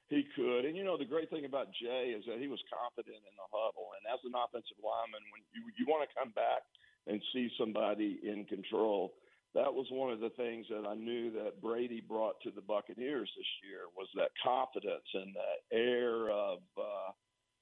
[0.08, 3.16] He could, and you know the great thing about Jay is that he was confident
[3.16, 3.96] in the huddle.
[3.96, 6.62] And as an offensive lineman, when you you want to come back
[7.06, 9.14] and see somebody in control.
[9.54, 13.30] That was one of the things that I knew that Brady brought to the Buccaneers
[13.36, 17.12] this year was that confidence and that air of, uh,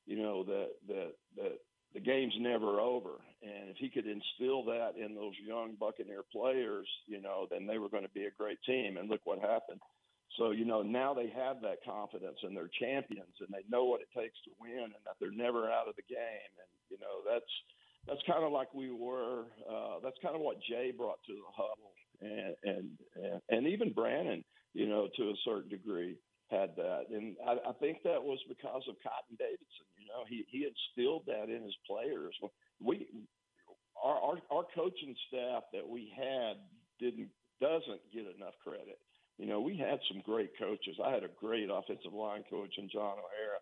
[0.07, 1.59] you know, that that that
[1.93, 3.19] the game's never over.
[3.43, 7.79] And if he could instill that in those young Buccaneer players, you know, then they
[7.79, 8.97] were going to be a great team.
[8.97, 9.81] And look what happened.
[10.39, 14.01] So, you know, now they have that confidence and they're champions and they know what
[14.01, 16.53] it takes to win and that they're never out of the game.
[16.55, 17.51] And, you know, that's
[18.07, 19.45] that's kind of like we were.
[19.69, 24.45] Uh, that's kind of what Jay brought to the huddle, and and and, even Brannon,
[24.75, 26.17] you know, to a certain degree
[26.51, 29.87] had that, and I, I think that was because of Cotton Davidson.
[29.99, 32.35] You know, he he instilled that in his players.
[32.83, 33.07] We
[34.03, 36.57] our our, our coaching staff that we had
[36.99, 37.29] didn't
[37.61, 38.99] doesn't get enough credit.
[39.39, 40.97] You know, we had some great coaches.
[41.03, 43.61] I had a great offensive line coach in John O'Hara.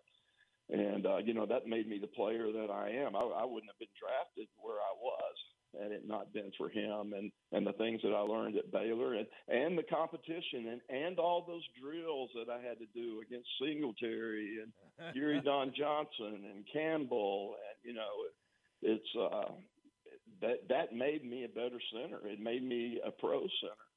[0.69, 3.15] And, uh, you know, that made me the player that I am.
[3.15, 5.35] I, I wouldn't have been drafted where I was
[5.81, 9.13] had it not been for him and, and the things that I learned at Baylor
[9.13, 13.47] and, and the competition and, and all those drills that I had to do against
[13.61, 17.55] Singletary and Gary Don Johnson and Campbell.
[17.69, 19.51] And, you know, it, it's, uh,
[20.41, 22.19] that, that made me a better center.
[22.25, 23.88] It made me a pro center.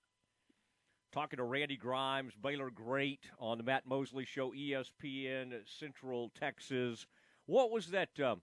[1.13, 7.07] Talking to Randy Grimes, Baylor Great on the Matt Mosley Show, ESPN Central Texas.
[7.45, 8.09] What was that?
[8.19, 8.41] Um,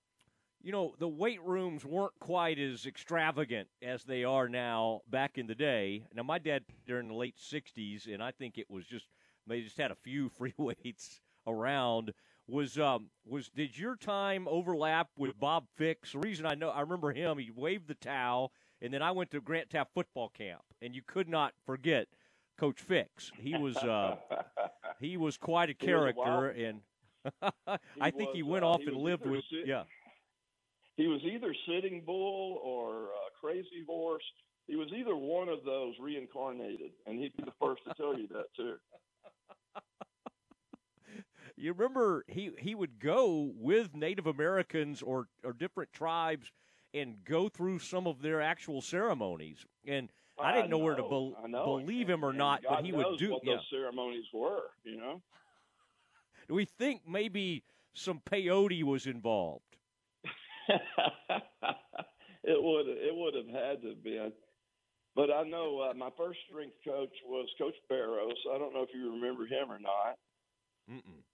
[0.62, 5.48] you know, the weight rooms weren't quite as extravagant as they are now back in
[5.48, 6.04] the day.
[6.14, 9.08] Now, my dad during the late 60s, and I think it was just,
[9.48, 12.14] they just had a few free weights around.
[12.48, 16.12] Was um was did your time overlap with Bob Fix?
[16.12, 19.32] The reason I know I remember him, he waved the towel, and then I went
[19.32, 22.08] to Grant Teaff football camp, and you could not forget
[22.60, 23.32] Coach Fix.
[23.38, 24.18] He was uh,
[25.00, 26.82] he was quite a character, and
[28.02, 29.84] I think was, he went uh, off he and lived with sit- yeah.
[30.98, 34.24] He was either Sitting Bull or uh, Crazy Horse.
[34.68, 38.28] He was either one of those reincarnated, and he'd be the first to tell you
[38.28, 38.76] that too.
[41.56, 46.54] You remember he he would go with Native Americans or or different tribes
[46.94, 49.66] and go through some of their actual ceremonies.
[49.86, 50.10] And
[50.42, 51.64] I didn't know, where to know, I know.
[51.64, 53.32] believe him or And not, God but he would do.
[53.34, 54.72] what Yeah, those ceremonies were.
[54.84, 55.22] You know.
[56.50, 59.78] we think maybe some peyote was involved.
[62.44, 64.32] it would it would have had to have been.
[65.16, 68.38] But I know uh, my first strength coach was Coach Barrows.
[68.54, 70.18] I don't know if you remember him or not.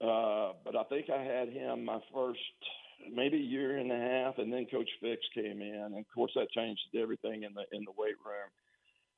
[0.01, 2.39] Uh, but I think I had him my first
[3.13, 6.49] maybe year and a half, and then Coach Fix came in, and of course that
[6.51, 8.49] changed everything in the in the weight room,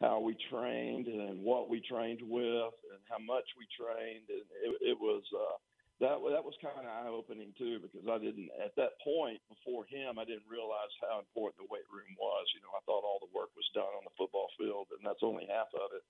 [0.02, 4.94] how we trained and what we trained with, and how much we trained, and it,
[4.94, 5.58] it was uh,
[5.98, 9.90] that that was kind of eye opening too, because I didn't at that point before
[9.90, 12.46] him I didn't realize how important the weight room was.
[12.54, 15.26] You know, I thought all the work was done on the football field, and that's
[15.26, 16.06] only half of it.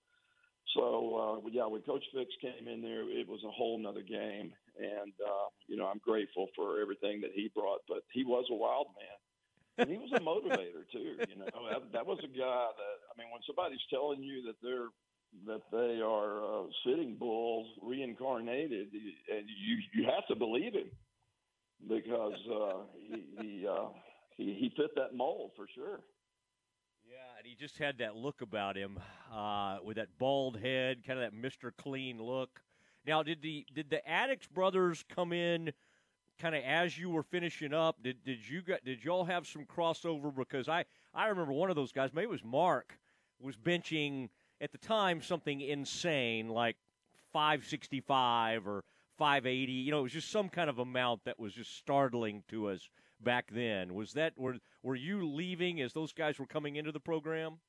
[0.76, 0.84] So
[1.15, 5.15] uh, yeah, when Coach Fix came in there, it was a whole nother game, and
[5.23, 7.88] uh, you know I'm grateful for everything that he brought.
[7.88, 9.17] But he was a wild man,
[9.77, 11.17] and he was a motivator too.
[11.29, 14.55] You know that, that was a guy that I mean, when somebody's telling you that
[14.61, 14.89] they're
[15.45, 18.87] that they are uh, sitting bulls reincarnated,
[19.29, 20.89] and you you have to believe him
[21.87, 23.89] because uh, he he, uh,
[24.35, 25.99] he he fit that mold for sure.
[27.09, 28.99] Yeah, and he just had that look about him,
[29.33, 32.61] uh, with that bald head, kind of that Mister Clean look.
[33.05, 35.71] Now, did the did the Adickes brothers come in,
[36.39, 38.02] kind of as you were finishing up?
[38.04, 40.36] Did did you got did y'all have some crossover?
[40.36, 43.00] Because I I remember one of those guys, maybe it was Mark,
[43.39, 44.30] was benching
[44.62, 46.78] at the time something insane like
[47.32, 48.84] five sixty five or
[49.17, 49.73] five eighty.
[49.73, 52.89] You know, it was just some kind of amount that was just startling to us
[53.19, 53.93] back then.
[53.93, 57.60] Was that were were you leaving as those guys were coming into the program?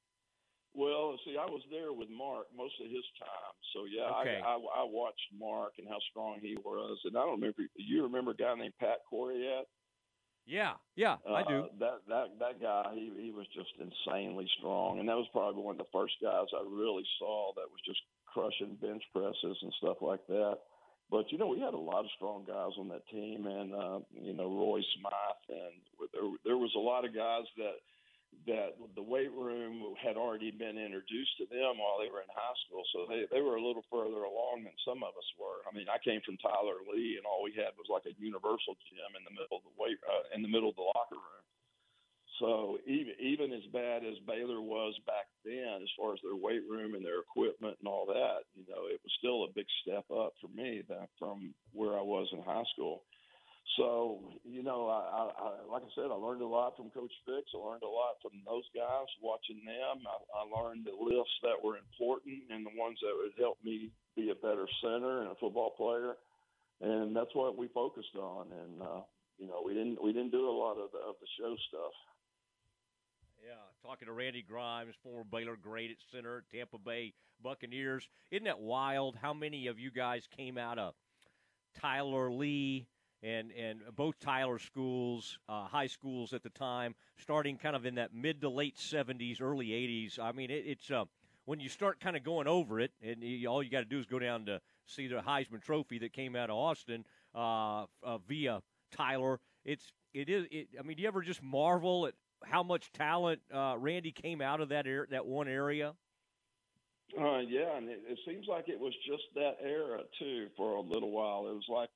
[0.78, 4.38] Well, see, I was there with Mark most of his time, so yeah, Okay.
[4.38, 7.66] I, I, I watched Mark and how strong he was, and I don't remember.
[7.74, 9.66] You remember a guy named Pat Coriat?
[10.46, 11.66] Yeah, yeah, I do.
[11.66, 15.60] Uh, that that that guy, he he was just insanely strong, and that was probably
[15.60, 17.98] one of the first guys I really saw that was just
[18.30, 20.62] crushing bench presses and stuff like that.
[21.10, 23.98] But you know, we had a lot of strong guys on that team, and uh,
[24.14, 25.74] you know, Roy Smythe, and
[26.14, 27.82] there there was a lot of guys that
[28.46, 32.58] that the weight room had already been introduced to them while they were in high
[32.64, 35.60] school, so they they were a little further along than some of us were.
[35.68, 38.76] I mean, I came from Tyler Lee, and all we had was like a universal
[38.88, 41.44] gym in the middle of the weight uh, in the middle of the locker room.
[42.38, 46.62] So even even as bad as Baylor was back then, as far as their weight
[46.68, 50.06] room and their equipment and all that, you know, it was still a big step
[50.08, 53.02] up for me that from where I was in high school.
[53.76, 57.12] So you know, I, I, I like I said, I learned a lot from Coach
[57.26, 57.52] Fix.
[57.52, 59.06] I learned a lot from those guys.
[59.20, 63.36] Watching them, I, I learned the lifts that were important and the ones that would
[63.38, 66.16] help me be a better center and a football player.
[66.80, 68.46] And that's what we focused on.
[68.52, 69.02] And uh,
[69.38, 71.94] you know, we didn't we didn't do a lot of the, of the show stuff.
[73.44, 78.04] Yeah, talking to Randy Grimes, former Baylor great at center, Tampa Bay Buccaneers.
[78.30, 79.16] Isn't that wild?
[79.20, 80.94] How many of you guys came out of
[81.80, 82.86] Tyler Lee?
[83.22, 87.96] And and both Tyler schools, uh, high schools at the time, starting kind of in
[87.96, 90.18] that mid to late '70s, early '80s.
[90.18, 91.04] I mean, it, it's uh,
[91.44, 93.98] when you start kind of going over it, and you, all you got to do
[93.98, 97.04] is go down to see the Heisman Trophy that came out of Austin
[97.34, 98.62] uh, uh, via
[98.92, 99.40] Tyler.
[99.64, 100.46] It's it is.
[100.50, 102.14] It, I mean, do you ever just marvel at
[102.44, 105.94] how much talent uh, Randy came out of that that one area?
[107.18, 110.80] Uh, yeah, and it, it seems like it was just that era too for a
[110.80, 111.48] little while.
[111.48, 111.90] It was like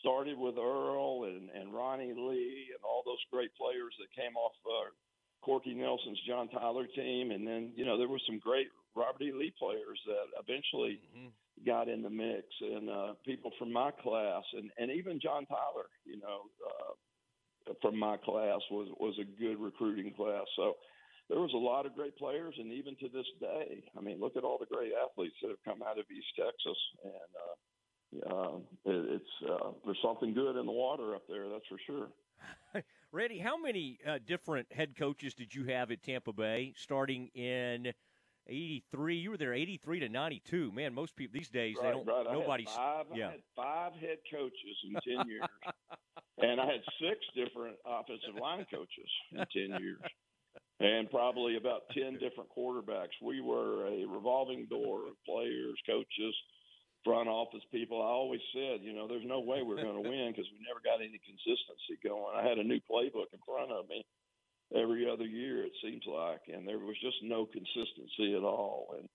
[0.00, 4.52] started with Earl and, and Ronnie Lee and all those great players that came off
[4.66, 4.90] uh,
[5.42, 9.32] Corky Nelson's John Tyler team, and then you know there were some great Robert E.
[9.32, 11.28] Lee players that eventually mm-hmm.
[11.64, 15.88] got in the mix, and uh, people from my class, and and even John Tyler,
[16.04, 20.44] you know, uh, from my class was was a good recruiting class.
[20.56, 20.74] So
[21.28, 24.36] there was a lot of great players, and even to this day, I mean, look
[24.36, 27.54] at all the great athletes that have come out of East Texas, and uh,
[28.30, 31.48] uh, it, it's uh, there's something good in the water up there.
[31.48, 32.08] That's for sure.
[33.12, 37.92] Randy, how many uh, different head coaches did you have at Tampa Bay starting in
[38.46, 39.16] 83?
[39.16, 40.72] You were there 83 to 92.
[40.72, 42.26] Man, most people these days, right, they don't, right.
[42.32, 42.68] nobody's.
[42.68, 43.28] Five, yeah.
[43.28, 45.42] I had five head coaches in 10 years.
[46.38, 50.00] and I had six different offensive line coaches in 10 years.
[50.80, 53.16] And probably about 10 different quarterbacks.
[53.20, 56.34] We were a revolving door of players, coaches,
[57.04, 60.32] front office people, I always said, you know, there's no way we're going to win
[60.32, 62.36] because we never got any consistency going.
[62.36, 64.04] I had a new playbook in front of me
[64.74, 68.94] every other year, it seems like, and there was just no consistency at all.
[68.98, 69.08] And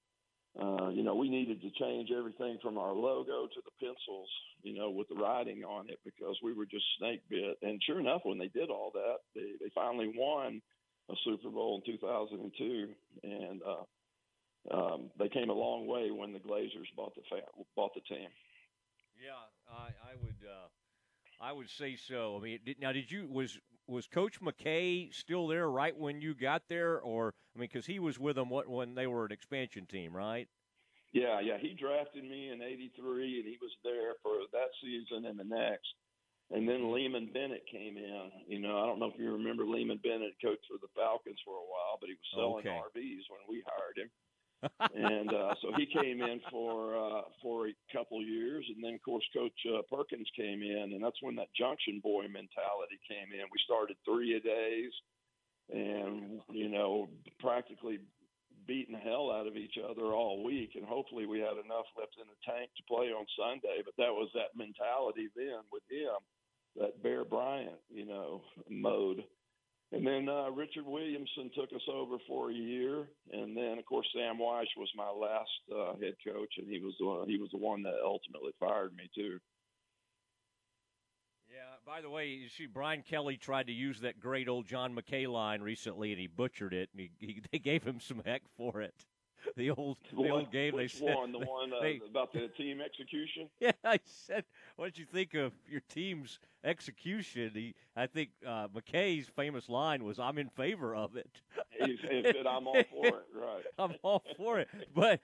[0.53, 4.29] uh, you know, we needed to change everything from our logo to the pencils,
[4.61, 7.57] you know, with the writing on it because we were just snake bit.
[7.63, 10.61] And sure enough, when they did all that, they they finally won
[11.09, 12.88] a Super Bowl in 2002,
[13.23, 13.84] and uh,
[14.72, 18.30] um, they came a long way when the Glazers bought the fa- bought the team.
[19.22, 19.32] Yeah,
[19.70, 20.68] I, I would uh,
[21.41, 22.38] I would say so.
[22.38, 23.57] I mean, did, now did you was
[23.88, 27.99] was Coach McKay still there right when you got there, or I mean, because he
[27.99, 30.47] was with them what when they were an expansion team, right?
[31.11, 31.57] Yeah, yeah.
[31.59, 35.93] He drafted me in '83, and he was there for that season and the next.
[36.51, 38.30] And then Leeman Bennett came in.
[38.47, 41.55] You know, I don't know if you remember Leeman Bennett coached for the Falcons for
[41.55, 42.99] a while, but he was selling okay.
[42.99, 44.09] RVs when we hired him
[44.95, 49.01] and uh, so he came in for uh, for a couple years, and then of
[49.03, 53.45] course Coach uh, Perkins came in, and that's when that Junction Boy mentality came in.
[53.51, 54.91] We started three a days,
[55.72, 57.09] and you know
[57.39, 57.99] practically
[58.66, 62.16] beating the hell out of each other all week, and hopefully we had enough left
[62.16, 63.84] in the tank to play on Sunday.
[63.84, 66.16] But that was that mentality then with him,
[66.78, 69.24] that Bear Bryant, you know, mode
[69.94, 74.08] and then uh, Richard Williamson took us over for a year, and then of course
[74.14, 77.50] Sam Wyche was my last uh, head coach, and he was the one, he was
[77.52, 79.39] the one that ultimately fired me too.
[81.48, 81.60] Yeah.
[81.86, 85.28] By the way, you see, Brian Kelly tried to use that great old John McKay
[85.28, 86.89] line recently, and he butchered it.
[86.91, 89.06] And he, he they gave him some heck for it.
[89.58, 90.76] the old the what, old game.
[90.76, 91.32] Which they said one?
[91.32, 93.50] The one uh, they, about the team execution.
[93.60, 94.44] Yeah, I said,
[94.76, 100.04] "What did you think of your team's execution?" He, I think uh, McKay's famous line
[100.04, 101.30] was, "I'm in favor of it."
[101.72, 103.64] He said, "I'm all for it." Right.
[103.78, 104.68] I'm all for it.
[104.94, 105.22] But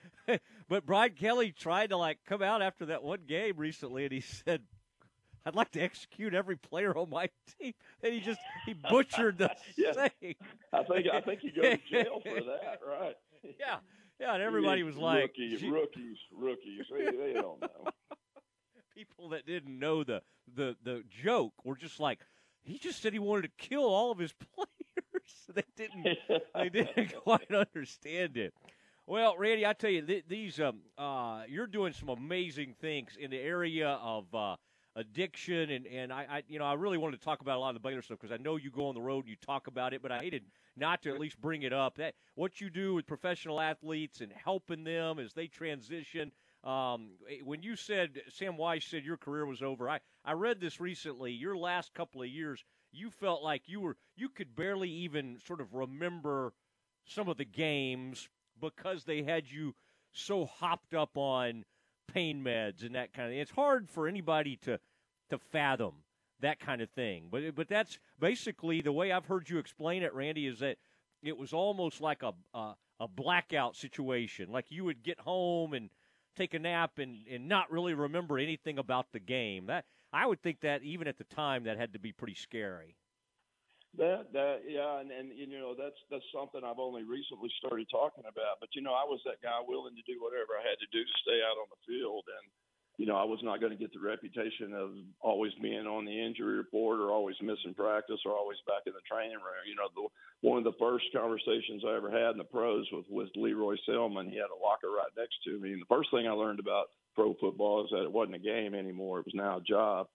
[0.70, 4.22] but Brian Kelly tried to like come out after that one game recently, and he
[4.22, 4.62] said.
[5.46, 9.50] I'd like to execute every player on my team, and he just he butchered the
[9.78, 9.94] yeah.
[9.94, 10.36] thing.
[10.74, 13.16] I think I think you go to jail for that, right?
[13.60, 13.78] Yeah,
[14.20, 16.86] yeah, and everybody was like, rookies, rookies, rookies.
[16.92, 17.88] They, they don't know.
[18.96, 20.22] People that didn't know the
[20.54, 22.20] the the joke were just like,
[22.62, 24.70] he just said he wanted to kill all of his players.
[25.54, 26.18] they didn't
[26.54, 28.54] they didn't quite understand it.
[29.08, 33.32] Well, Randy, I tell you, th- these um, uh, you're doing some amazing things in
[33.32, 34.56] the area of uh,
[34.96, 37.70] addiction, and and I, I, you know, I really wanted to talk about a lot
[37.70, 39.68] of the Baylor stuff because I know you go on the road and you talk
[39.68, 40.44] about it, but I hated
[40.80, 41.96] not to at least bring it up.
[41.98, 46.32] That what you do with professional athletes and helping them as they transition.
[46.64, 47.12] Um,
[47.44, 51.32] when you said Sam Wyche said your career was over, I I read this recently.
[51.32, 55.62] Your last couple of years, you felt like you were you could barely even sort
[55.62, 56.54] of remember
[57.06, 59.76] some of the games because they had you
[60.12, 61.64] so hopped up on
[62.08, 63.40] pain meds and that kind of thing.
[63.40, 64.80] It's hard for anybody to
[65.30, 65.94] to fathom
[66.42, 67.28] that kind of thing.
[67.32, 70.48] But but that's basically the way I've heard you explain it, Randy.
[70.48, 70.78] Is that
[71.22, 74.52] it was almost like a a, a blackout situation.
[74.52, 75.90] Like you would get home and
[76.36, 79.68] take a nap and, and not really remember anything about the game.
[79.68, 82.96] That I would think that even at the time that had to be pretty scary.
[83.98, 88.24] That that yeah, and, and you know that's that's something I've only recently started talking
[88.30, 88.62] about.
[88.62, 91.02] But you know, I was that guy willing to do whatever I had to do
[91.02, 92.46] to stay out on the field, and
[93.00, 94.92] you know, I was not going to get the reputation of
[95.22, 99.08] always being on the injury report or always missing practice or always back in the
[99.08, 99.64] training room.
[99.64, 100.12] You know, the,
[100.46, 103.80] one of the first conversations I ever had in the pros was with Lee Roy
[103.88, 104.28] Selmon.
[104.28, 105.72] He had a locker right next to me.
[105.72, 108.76] And the first thing I learned about pro football is that it wasn't a game
[108.76, 109.24] anymore.
[109.24, 110.12] It was now a job.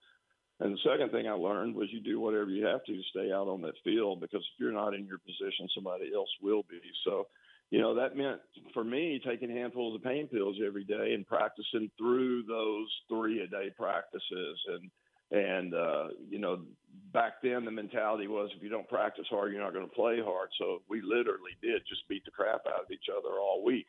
[0.59, 3.33] And the second thing I learned was you do whatever you have to to stay
[3.33, 6.85] out on that field because if you're not in your position, somebody else will be.
[7.03, 7.25] So
[7.71, 8.39] you know, that meant
[8.73, 13.47] for me taking handfuls of pain pills every day and practicing through those three a
[13.47, 14.57] day practices.
[14.67, 14.91] And,
[15.31, 16.61] and, uh, you know,
[17.11, 20.19] back then the mentality was if you don't practice hard, you're not going to play
[20.23, 20.49] hard.
[20.59, 23.87] So we literally did just beat the crap out of each other all week.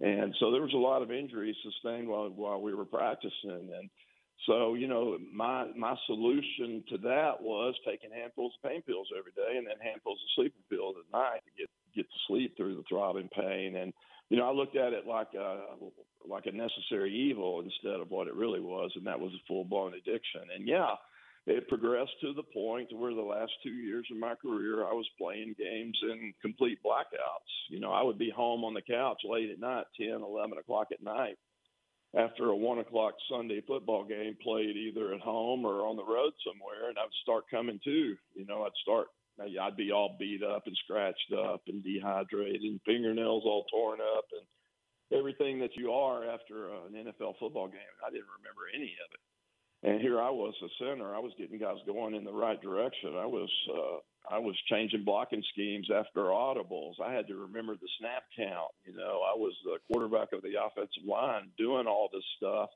[0.00, 3.70] And so there was a lot of injuries sustained while, while we were practicing.
[3.76, 3.90] And,
[4.46, 9.30] so, you know, my my solution to that was taking handfuls of pain pills every
[9.32, 12.76] day and then handfuls of sleeping pills at night to get get to sleep through
[12.76, 13.76] the throbbing pain.
[13.76, 13.92] And
[14.30, 15.60] you know, I looked at it like a
[16.26, 19.64] like a necessary evil instead of what it really was, and that was a full
[19.64, 20.42] blown addiction.
[20.54, 20.94] And yeah,
[21.46, 25.08] it progressed to the point where the last two years of my career, I was
[25.18, 27.52] playing games in complete blackouts.
[27.68, 30.88] You know, I would be home on the couch late at night, ten, eleven o'clock
[30.92, 31.36] at night
[32.16, 36.32] after a one o'clock Sunday football game played either at home or on the road
[36.46, 38.16] somewhere, and I'd start coming to.
[38.34, 39.08] You know, I'd start.
[39.40, 44.24] I'd be all beat up and scratched up and dehydrated, and fingernails all torn up,
[44.32, 47.94] and everything that you are after an NFL football game.
[48.06, 49.20] I didn't remember any of it.
[49.84, 51.14] And here I was, a center.
[51.14, 53.16] I was getting guys going in the right direction.
[53.16, 53.98] I was uh,
[54.30, 56.94] I was changing blocking schemes after audibles.
[57.04, 58.70] I had to remember the snap count.
[58.86, 62.70] You know, I was the quarterback of the offensive line doing all this stuff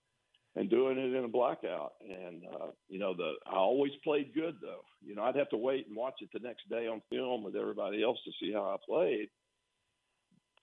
[0.57, 1.93] and doing it in a blackout.
[2.03, 4.85] And uh, you know, the I always played good though.
[5.05, 7.57] You know, I'd have to wait and watch it the next day on film with
[7.57, 9.29] everybody else to see how I played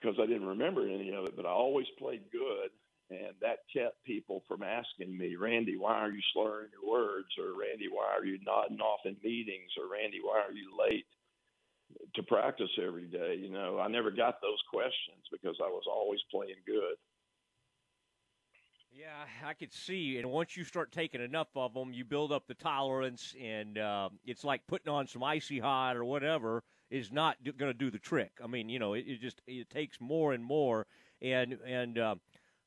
[0.00, 1.36] because I didn't remember any of it.
[1.36, 2.70] But I always played good
[3.10, 7.28] and that kept people from asking me, Randy, why are you slurring your words?
[7.38, 9.70] Or Randy, why are you nodding off in meetings?
[9.78, 11.04] Or Randy, why are you late
[12.14, 13.36] to practice every day?
[13.36, 16.96] You know, I never got those questions because I was always playing good.
[18.96, 20.18] Yeah, I could see.
[20.18, 24.08] And once you start taking enough of them, you build up the tolerance, and uh,
[24.24, 27.98] it's like putting on some icy hot or whatever is not going to do the
[27.98, 28.30] trick.
[28.42, 30.86] I mean, you know, it, it, just it takes more and more.
[31.20, 32.14] And and uh,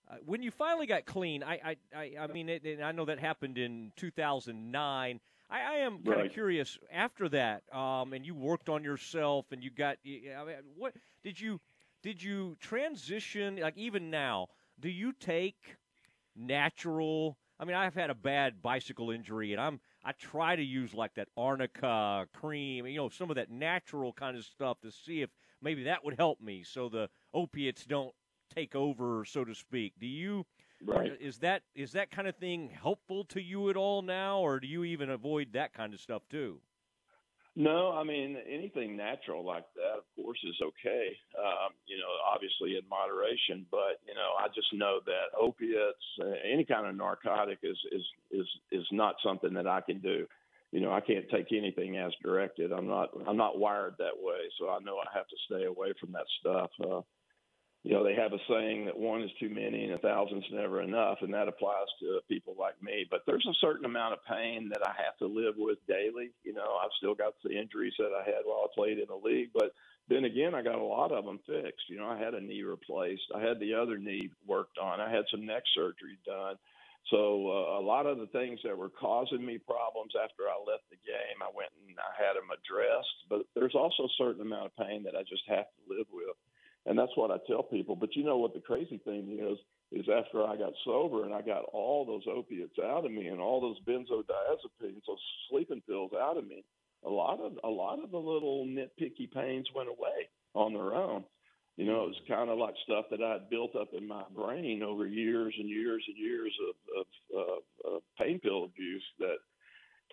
[0.09, 3.05] uh, when you finally got clean, I I I, I mean, it, and I know
[3.05, 5.19] that happened in 2009.
[5.49, 6.33] I, I am kind of right.
[6.33, 10.93] curious after that, um, and you worked on yourself, and you got I mean, what
[11.23, 11.61] did you
[12.03, 13.59] did you transition?
[13.61, 14.47] Like even now,
[14.77, 15.77] do you take
[16.37, 17.37] natural?
[17.59, 21.15] I mean, I've had a bad bicycle injury, and I'm I try to use like
[21.15, 25.31] that arnica cream, you know, some of that natural kind of stuff to see if
[25.61, 28.15] maybe that would help me, so the opiates don't
[28.49, 29.93] take over, so to speak.
[29.99, 30.45] Do you?
[30.81, 31.11] Right.
[31.11, 34.59] Uh, is that is that kind of thing helpful to you at all now, or
[34.59, 36.61] do you even avoid that kind of stuff too?
[37.59, 41.17] No, I mean anything natural like that, of course, is okay.
[41.35, 46.37] Um, you know, obviously in moderation, but you know, I just know that opiates, uh,
[46.45, 50.27] any kind of narcotic, is is is is not something that I can do.
[50.71, 52.71] You know, I can't take anything as directed.
[52.71, 55.93] I'm not I'm not wired that way, so I know I have to stay away
[55.99, 56.69] from that stuff.
[56.79, 57.01] Uh,
[57.87, 60.81] you know, they have a saying that one is too many and a thousand's never
[60.81, 63.07] enough, and that applies to people like me.
[63.09, 66.31] But there's a certain amount of pain that I have to live with daily.
[66.43, 69.15] You know, I've still got the injuries that I had while I played in the
[69.15, 69.71] league, but
[70.09, 71.87] then again, I got a lot of them fixed.
[71.87, 75.09] You know, I had a knee replaced, I had the other knee worked on, I
[75.09, 76.55] had some neck surgery done.
[77.07, 80.91] So uh, a lot of the things that were causing me problems after I left
[80.91, 83.15] the game, I went and I had them addressed.
[83.31, 86.35] But there's also a certain amount of pain that I just have to live with
[86.87, 87.95] and that's what I tell people.
[87.95, 89.57] But you know what the crazy thing is
[89.91, 93.39] is after I got sober and I got all those opiates out of me and
[93.39, 95.17] all those benzodiazepines, those
[95.49, 96.63] sleeping pills out of me,
[97.05, 101.23] a lot of a lot of the little nitpicky pains went away on their own.
[101.75, 104.23] You know, it was kind of like stuff that I had built up in my
[104.35, 109.37] brain over years and years and years of, of, of, of pain pill abuse that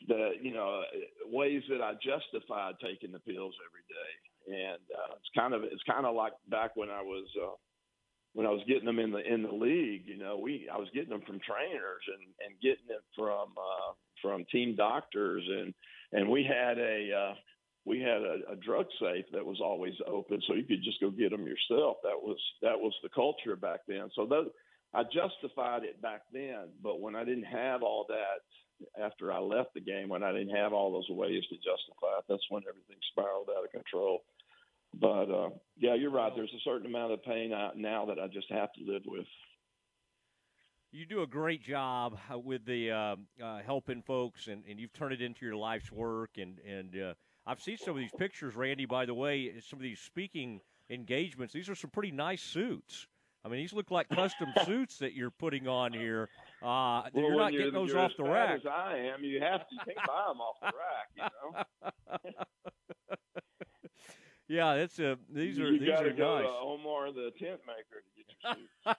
[0.08, 0.82] that you know
[1.30, 5.82] ways that I justified taking the pills every day and uh, it's kind of it's
[5.88, 7.57] kind of like back when I was uh,
[8.34, 10.05] when I was getting them in the in the league.
[10.07, 13.92] You know, we I was getting them from trainers and and getting it from uh,
[14.20, 15.74] from team doctors, and
[16.12, 17.34] and we had a uh,
[17.86, 21.11] we had a, a drug safe that was always open, so you could just go
[21.11, 21.99] get them yourself.
[22.03, 24.11] That was that was the culture back then.
[24.14, 24.49] So those,
[24.95, 28.42] I justified it back then, but when I didn't have all that
[29.03, 32.24] after I left the game, when I didn't have all those ways to justify it,
[32.28, 34.22] that's when everything spiraled out of control.
[35.01, 36.32] But uh, yeah, you're right.
[36.34, 39.26] There's a certain amount of pain now that I just have to live with.
[40.92, 44.92] You do a great job uh, with the uh, uh, helping folks, and, and you've
[44.92, 46.30] turned it into your life's work.
[46.38, 47.14] And and uh,
[47.47, 48.86] I've seen some of these pictures, Randy.
[48.86, 51.53] By the way, some of these speaking engagements.
[51.53, 53.09] These are some pretty nice suits.
[53.45, 56.28] I mean, these look like custom suits that you're putting on here.
[56.62, 58.61] Uh, well, you're not you're, getting those you're off the rack.
[58.61, 61.09] As I am, you have to you can't buy them off the rack.
[61.16, 62.45] You know.
[64.49, 65.18] yeah, that's a.
[65.32, 66.45] These are you these are go nice.
[66.45, 68.97] to Omar the tent maker to get your suit.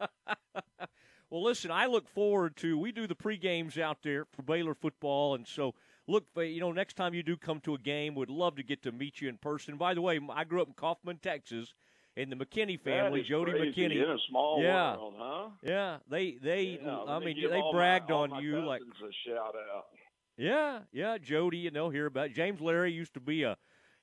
[1.30, 2.78] well, listen, I look forward to.
[2.78, 5.74] We do the pre games out there for Baylor football, and so
[6.08, 8.82] look, you know, next time you do come to a game, would love to get
[8.82, 9.76] to meet you in person.
[9.76, 11.74] By the way, I grew up in Kaufman, Texas,
[12.16, 13.70] in the McKinney family, Jody crazy.
[13.70, 14.02] McKinney.
[14.02, 14.96] In a small yeah.
[14.96, 15.48] world, huh?
[15.62, 16.80] Yeah, they they.
[16.82, 18.80] Yeah, I mean, they my- bragged all on my you like.
[18.80, 19.86] a shout out.
[20.36, 22.34] Yeah, yeah, Jody, and they'll hear about it.
[22.34, 23.56] James Larry used to be a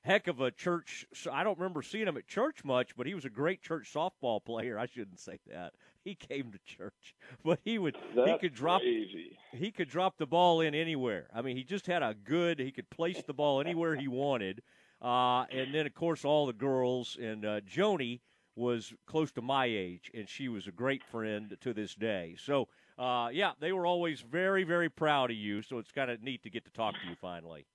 [0.06, 1.04] heck of a church.
[1.30, 4.42] I don't remember seeing him at church much, but he was a great church softball
[4.42, 4.78] player.
[4.78, 5.74] I shouldn't say that.
[6.04, 9.36] He came to church, but he would he could drop crazy.
[9.52, 11.26] he could drop the ball in anywhere.
[11.34, 12.60] I mean, he just had a good.
[12.60, 14.62] He could place the ball anywhere he wanted.
[15.02, 18.20] Uh, and then of course all the girls and uh, Joni
[18.54, 22.36] was close to my age, and she was a great friend to this day.
[22.38, 25.60] So uh, yeah, they were always very very proud of you.
[25.62, 27.66] So it's kind of neat to get to talk to you finally.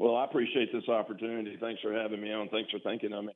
[0.00, 1.58] Well, I appreciate this opportunity.
[1.60, 2.48] Thanks for having me on.
[2.48, 3.34] Thanks for thinking of me.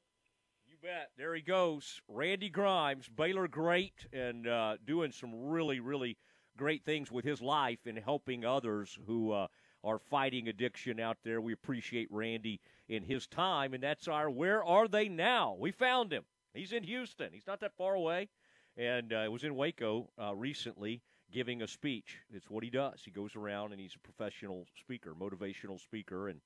[0.66, 1.10] You bet.
[1.18, 6.16] There he goes, Randy Grimes, Baylor great, and uh, doing some really, really
[6.56, 9.48] great things with his life and helping others who uh,
[9.84, 11.42] are fighting addiction out there.
[11.42, 15.58] We appreciate Randy in his time, and that's our Where Are They Now?
[15.60, 16.24] We found him.
[16.54, 17.28] He's in Houston.
[17.30, 18.30] He's not that far away,
[18.78, 21.02] and uh, was in Waco uh, recently
[21.34, 22.18] giving a speech.
[22.32, 23.00] It's what he does.
[23.04, 26.40] He goes around and he's a professional speaker, motivational speaker, and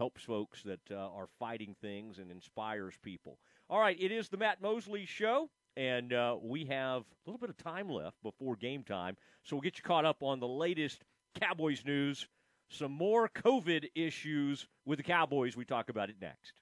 [0.00, 3.36] helps folks that uh, are fighting things and inspires people.
[3.68, 7.50] All right, it is the Matt Mosley Show, and uh, we have a little bit
[7.50, 11.04] of time left before game time, so we'll get you caught up on the latest
[11.38, 12.26] Cowboys news,
[12.70, 15.54] some more COVID issues with the Cowboys.
[15.54, 16.54] We talk about it next.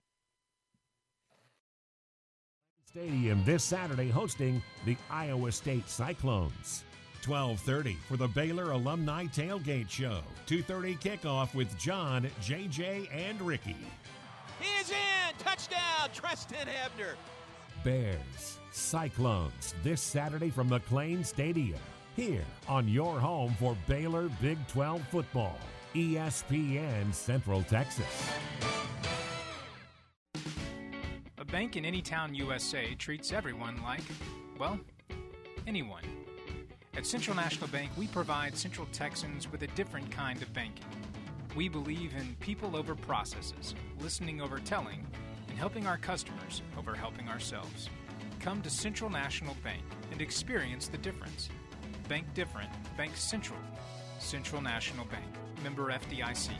[2.86, 6.82] Stadium this Saturday hosting the Iowa State Cyclones.
[7.22, 10.22] 12:30 for the Baylor Alumni Tailgate Show.
[10.46, 13.76] 2:30 kickoff with John, JJ, and Ricky.
[14.60, 14.96] He is in.
[15.38, 17.14] Touchdown, Trestan Ebner.
[17.84, 21.78] Bears, Cyclones this Saturday from McLane Stadium.
[22.16, 25.58] Here on your home for Baylor Big 12 football.
[25.94, 28.32] ESPN Central Texas.
[31.38, 34.02] A bank in any town USA treats everyone like,
[34.58, 34.78] well,
[35.66, 36.02] anyone.
[36.98, 40.84] At Central National Bank, we provide Central Texans with a different kind of banking.
[41.54, 45.06] We believe in people over processes, listening over telling,
[45.48, 47.88] and helping our customers over helping ourselves.
[48.40, 51.50] Come to Central National Bank and experience the difference.
[52.08, 53.60] Bank different, Bank Central.
[54.18, 55.24] Central National Bank,
[55.62, 56.50] member FDIC.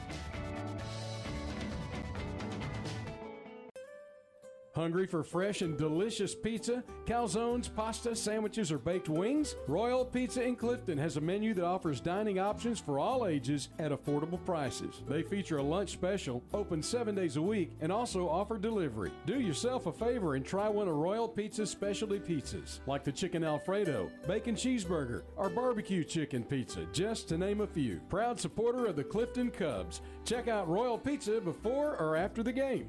[4.78, 9.56] Hungry for fresh and delicious pizza, calzones, pasta, sandwiches, or baked wings?
[9.66, 13.90] Royal Pizza in Clifton has a menu that offers dining options for all ages at
[13.90, 15.02] affordable prices.
[15.08, 19.10] They feature a lunch special, open seven days a week, and also offer delivery.
[19.26, 23.42] Do yourself a favor and try one of Royal Pizza's specialty pizzas, like the chicken
[23.42, 28.00] Alfredo, bacon cheeseburger, or barbecue chicken pizza, just to name a few.
[28.08, 30.02] Proud supporter of the Clifton Cubs.
[30.24, 32.88] Check out Royal Pizza before or after the game.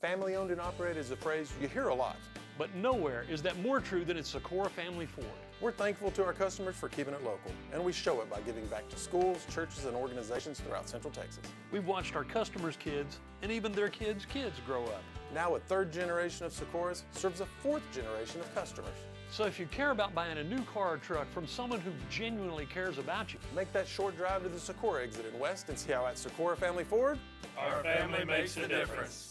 [0.00, 2.14] Family owned and operated is a phrase you hear a lot.
[2.56, 5.26] But nowhere is that more true than at Sykora Family Ford.
[5.60, 8.64] We're thankful to our customers for keeping it local, and we show it by giving
[8.66, 11.42] back to schools, churches, and organizations throughout Central Texas.
[11.72, 15.02] We've watched our customers' kids and even their kids' kids grow up.
[15.34, 18.94] Now a third generation of Sykoras serves a fourth generation of customers.
[19.32, 22.66] So if you care about buying a new car or truck from someone who genuinely
[22.66, 25.90] cares about you, make that short drive to the Sykora exit in West and see
[25.90, 27.18] how at Sykora Family Ford,
[27.58, 29.27] our family makes a difference.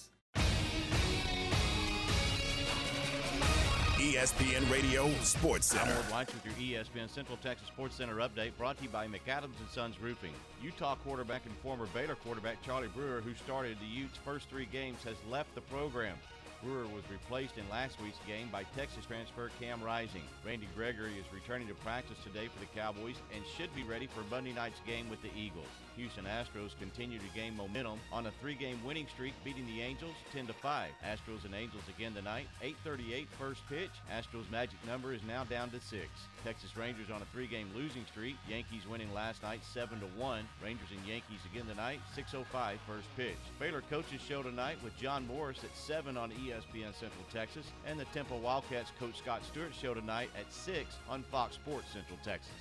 [4.08, 5.91] ESPN Radio Sports Center.
[5.91, 9.05] I'm Ward White with your ESPN Central Texas Sports Center update brought to you by
[9.05, 10.32] McAdams and Sons Roofing.
[10.64, 15.03] Utah quarterback and former Baylor quarterback Charlie Brewer, who started the Utes' first three games,
[15.03, 16.16] has left the program.
[16.64, 20.24] Brewer was replaced in last week's game by Texas transfer Cam Rising.
[20.45, 24.24] Randy Gregory is returning to practice today for the Cowboys and should be ready for
[24.32, 25.68] Monday night's game with the Eagles.
[25.95, 30.47] Houston Astros continue to gain momentum on a three-game winning streak, beating the Angels 10
[30.47, 30.89] to 5.
[31.05, 32.47] Astros and Angels again tonight.
[32.62, 33.91] 8:38 first pitch.
[34.12, 36.10] Astros magic number is now down to six.
[36.43, 38.36] Texas Rangers on a three-game losing streak.
[38.47, 40.47] Yankees winning last night 7 to 1.
[40.64, 41.99] Rangers and Yankees again tonight.
[42.16, 43.38] 6:05 first pitch.
[43.60, 46.47] Baylor coaches show tonight with John Morris at 7 on ESPN
[46.93, 51.56] Central Texas, and the Temple Wildcats coach Scott Stewart show tonight at 6 on Fox
[51.56, 52.52] Sports Central Texas.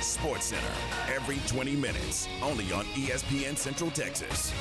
[0.00, 4.52] Sports Center, every 20 minutes, only on ESPN Central Texas.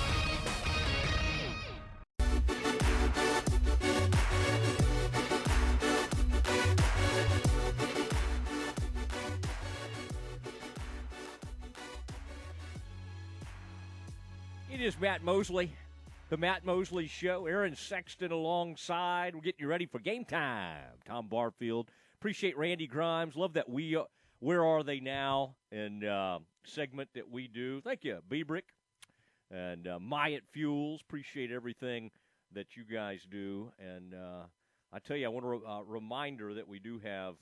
[14.71, 15.71] It is Matt Mosley,
[16.33, 17.45] the Matt Mosley Show.
[17.45, 19.35] Aaron Sexton alongside.
[19.35, 20.79] We're getting you ready for game time.
[21.05, 21.91] Tom Barfield.
[22.15, 23.35] Appreciate Randy Grimes.
[23.35, 23.95] Love that we.
[23.95, 24.05] Uh,
[24.39, 25.53] where are they now?
[25.71, 27.81] And uh, segment that we do.
[27.81, 28.63] Thank you, Bebrick
[29.51, 31.01] and uh, Myatt Fuels.
[31.01, 32.09] Appreciate everything
[32.51, 33.71] that you guys do.
[33.77, 34.45] And uh,
[34.91, 37.35] I tell you, I want a re- uh, reminder that we do have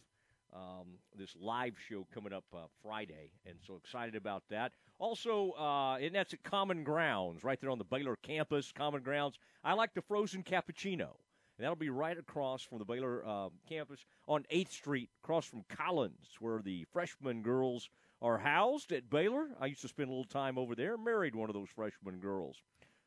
[0.54, 4.74] um, this live show coming up uh, Friday, and so excited about that.
[5.02, 8.72] Also, uh, and that's at Common Grounds, right there on the Baylor campus.
[8.72, 9.40] Common Grounds.
[9.64, 11.16] I like the frozen cappuccino.
[11.58, 15.64] And that'll be right across from the Baylor uh, campus on 8th Street, across from
[15.68, 17.90] Collins, where the freshman girls
[18.22, 19.48] are housed at Baylor.
[19.60, 22.62] I used to spend a little time over there, married one of those freshman girls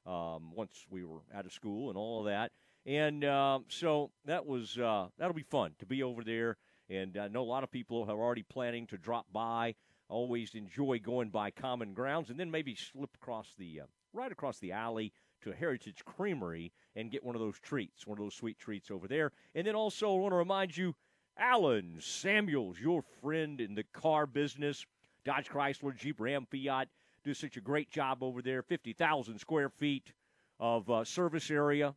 [0.05, 2.51] um, once we were out of school and all of that.
[2.85, 6.57] And um, so that was uh, that'll be fun to be over there.
[6.91, 9.77] And I know a lot of people are already planning to drop by.
[10.09, 14.59] Always enjoy going by Common Grounds, and then maybe slip across the uh, right across
[14.59, 18.59] the alley to Heritage Creamery and get one of those treats, one of those sweet
[18.59, 19.33] treats over there.
[19.55, 20.95] And then also, I want to remind you,
[21.37, 24.87] Allen Samuels, your friend in the car business,
[25.25, 26.89] Dodge Chrysler, Jeep, Ram, Fiat,
[27.25, 28.63] do such a great job over there.
[28.63, 30.13] 50,000 square feet
[30.61, 31.95] of uh, service area,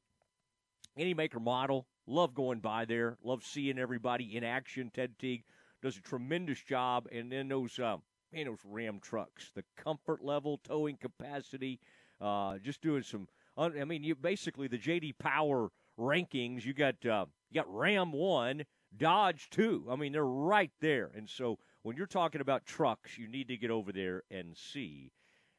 [0.97, 1.85] any maker model.
[2.07, 3.17] Love going by there.
[3.21, 4.89] Love seeing everybody in action.
[4.93, 5.43] Ted Teague
[5.81, 7.07] does a tremendous job.
[7.11, 7.97] And then those, uh,
[8.33, 11.79] man, those Ram trucks, the comfort level, towing capacity,
[12.21, 13.27] uh, just doing some.
[13.57, 15.69] I mean, you basically the JD Power
[15.99, 16.63] rankings.
[16.63, 18.65] You got uh, you got Ram one,
[18.95, 19.85] Dodge two.
[19.89, 21.11] I mean, they're right there.
[21.15, 25.11] And so when you're talking about trucks, you need to get over there and see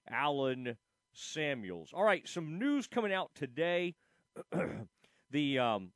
[0.09, 0.77] Allen
[1.13, 1.91] Samuels.
[1.93, 3.95] All right, some news coming out today.
[5.31, 5.91] the um,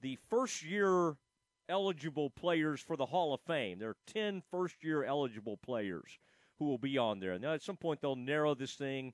[0.00, 1.16] the first year
[1.68, 3.78] eligible players for the Hall of Fame.
[3.78, 6.18] There are 10 first year eligible players
[6.58, 7.38] who will be on there.
[7.38, 9.12] Now, at some point, they'll narrow this thing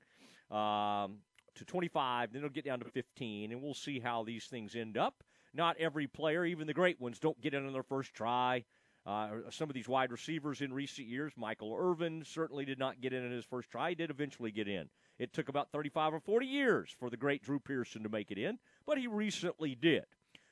[0.51, 1.17] um,
[1.55, 4.97] to 25, then it'll get down to 15, and we'll see how these things end
[4.97, 5.23] up.
[5.53, 8.65] Not every player, even the great ones, don't get in on their first try.
[9.05, 13.13] Uh, some of these wide receivers in recent years, Michael Irvin certainly did not get
[13.13, 13.89] in on his first try.
[13.89, 14.89] He did eventually get in.
[15.17, 18.37] It took about 35 or 40 years for the great Drew Pearson to make it
[18.37, 20.05] in, but he recently did.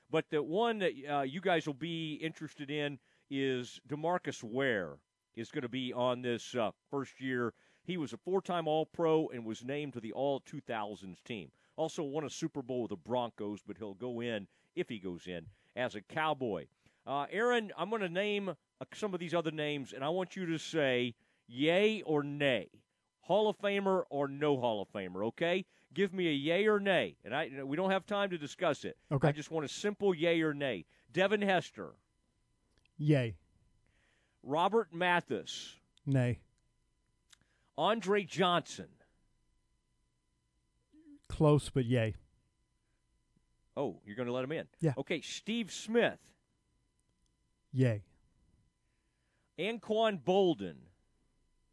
[0.09, 2.99] But the one that uh, you guys will be interested in
[3.29, 4.97] is DeMarcus Ware
[5.35, 7.53] is going to be on this uh, first year.
[7.83, 11.51] He was a four-time All-Pro and was named to the All 2000s team.
[11.75, 15.27] Also won a Super Bowl with the Broncos, but he'll go in if he goes
[15.27, 15.45] in
[15.75, 16.67] as a Cowboy.
[17.05, 20.35] Uh, Aaron, I'm going to name uh, some of these other names, and I want
[20.35, 21.15] you to say
[21.47, 22.69] yay or nay.
[23.27, 25.65] Hall of Famer or no Hall of Famer, okay?
[25.93, 27.17] Give me a yay or nay.
[27.25, 28.97] And I we don't have time to discuss it.
[29.11, 29.27] Okay.
[29.27, 30.85] I just want a simple yay or nay.
[31.11, 31.89] Devin Hester.
[32.97, 33.35] Yay.
[34.43, 35.75] Robert Mathis.
[36.05, 36.39] Nay.
[37.77, 38.87] Andre Johnson.
[41.27, 42.15] Close, but yay.
[43.75, 44.67] Oh, you're going to let him in?
[44.79, 44.93] Yeah.
[44.97, 46.19] Okay, Steve Smith.
[47.73, 48.03] Yay.
[49.59, 50.77] Anquan Boldin.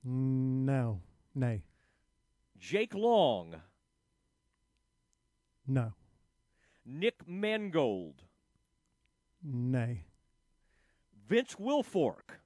[0.02, 1.00] No.
[1.34, 1.62] Nay.
[2.58, 3.56] Jake Long.
[5.66, 5.92] No.
[6.86, 8.22] Nick Mangold.
[9.42, 10.04] Nay.
[11.28, 12.38] Vince Wilfork.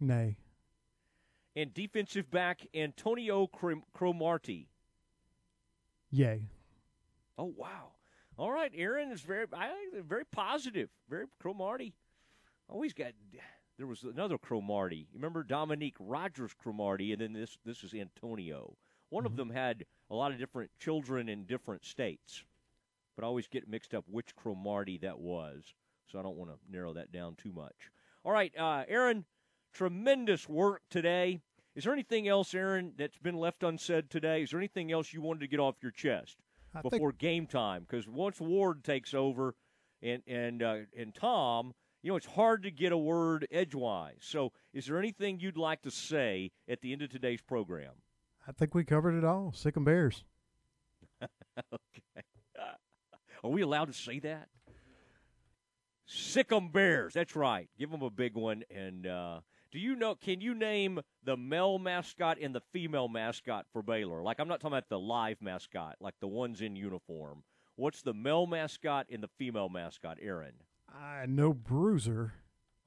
[0.00, 0.36] Nay.
[1.54, 3.48] And defensive back Antonio
[3.94, 4.68] Cromartie.
[6.10, 6.48] Yay.
[7.38, 7.92] Oh wow!
[8.38, 9.72] All right, Aaron is very I,
[10.06, 10.88] very positive.
[11.08, 11.94] Very Cromartie.
[12.68, 13.12] Oh, Always got.
[13.78, 15.06] There was another Cromartie.
[15.12, 18.74] You remember Dominique Rodgers Cromartie, and then this this is Antonio.
[19.10, 19.32] One mm-hmm.
[19.32, 22.44] of them had a lot of different children in different states,
[23.14, 25.74] but I always get mixed up which Cromartie that was.
[26.10, 27.90] So I don't want to narrow that down too much.
[28.24, 29.24] All right, uh, Aaron,
[29.72, 31.40] tremendous work today.
[31.74, 34.42] Is there anything else, Aaron, that's been left unsaid today?
[34.42, 36.38] Is there anything else you wanted to get off your chest
[36.74, 37.18] I before think...
[37.18, 37.84] game time?
[37.88, 39.54] Because once Ward takes over,
[40.02, 41.74] and and uh, and Tom,
[42.06, 44.18] you know, it's hard to get a word edgewise.
[44.20, 47.94] So, is there anything you'd like to say at the end of today's program?
[48.46, 49.52] I think we covered it all.
[49.52, 50.22] Sic 'em Bears.
[51.20, 52.22] okay.
[53.42, 54.46] Are we allowed to say that?
[56.06, 57.14] Sick 'em Bears.
[57.14, 57.68] That's right.
[57.76, 59.04] Give them a big one and.
[59.08, 59.40] Uh,
[59.72, 60.14] do you know?
[60.14, 64.22] Can you name the male mascot and the female mascot for Baylor?
[64.22, 67.42] Like I'm not talking about the live mascot, like the ones in uniform.
[67.74, 70.54] What's the male mascot and the female mascot, Aaron?
[70.98, 72.34] I know Bruiser.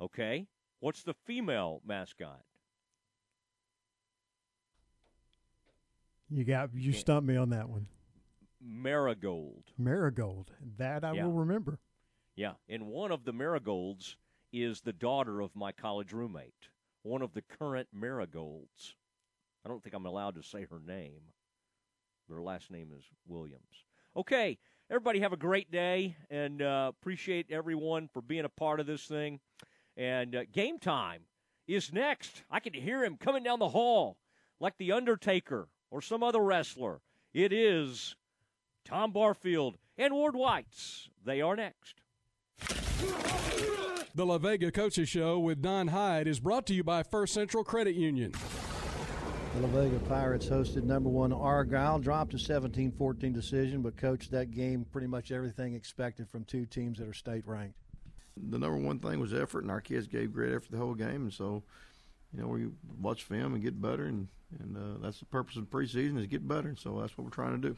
[0.02, 0.48] Okay.
[0.80, 2.42] What's the female mascot?
[6.30, 7.88] You got you stumped me on that one.
[8.62, 9.64] Marigold.
[9.78, 10.52] Marigold.
[10.78, 11.26] That I yeah.
[11.26, 11.80] will remember.
[12.36, 14.16] Yeah, and one of the marigolds
[14.54, 16.70] is the daughter of my college roommate
[17.04, 18.96] one of the current marigolds.
[19.66, 21.22] I don't think I'm allowed to say her name.
[22.30, 23.86] Her last name is Williams.
[24.16, 24.58] Okay,
[24.90, 29.06] everybody have a great day and uh, appreciate everyone for being a part of this
[29.06, 29.40] thing.
[29.96, 31.22] And uh, game time
[31.68, 32.44] is next.
[32.50, 34.18] I can hear him coming down the hall
[34.60, 37.02] like The Undertaker or some other wrestler.
[37.34, 38.16] It is
[38.86, 41.10] Tom Barfield and Ward Whites.
[41.24, 42.02] They are next.
[44.16, 47.64] The La Vega Coaches Show with Don Hyde is brought to you by First Central
[47.64, 48.34] Credit Union.
[49.56, 54.32] The La Vega Pirates hosted number one Argyle, dropped a 17 14 decision, but coached
[54.32, 57.76] that game pretty much everything expected from two teams that are state ranked.
[58.38, 61.24] The number one thing was effort, and our kids gave great effort the whole game.
[61.24, 61.64] And so,
[62.34, 62.68] you know, we
[63.02, 64.28] watch film and get better, and,
[64.60, 66.70] and uh, that's the purpose of preseason is get better.
[66.70, 67.78] And so that's what we're trying to do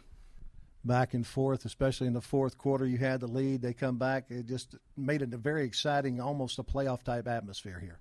[0.84, 2.86] back and forth, especially in the fourth quarter.
[2.86, 4.26] You had the lead, they come back.
[4.30, 8.00] It just made it a very exciting, almost a playoff type atmosphere here.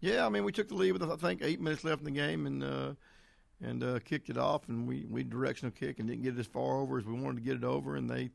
[0.00, 2.10] Yeah, I mean, we took the lead with I think eight minutes left in the
[2.10, 2.92] game, and uh,
[3.62, 6.46] and uh, kicked it off, and we we directional kick and didn't get it as
[6.46, 8.30] far over as we wanted to get it over, and they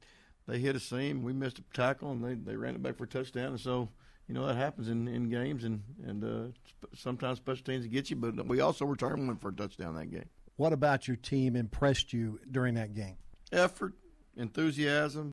[0.47, 3.05] they hit a seam, we missed a tackle, and they they ran it back for
[3.05, 3.89] a touchdown, and so.
[4.27, 8.15] You know that happens in, in games, and and uh, sometimes special teams get you,
[8.15, 10.25] but we also returned one for a touchdown that game.
[10.55, 13.17] What about your team impressed you during that game?
[13.51, 13.93] effort,
[14.35, 15.23] enthusiasm,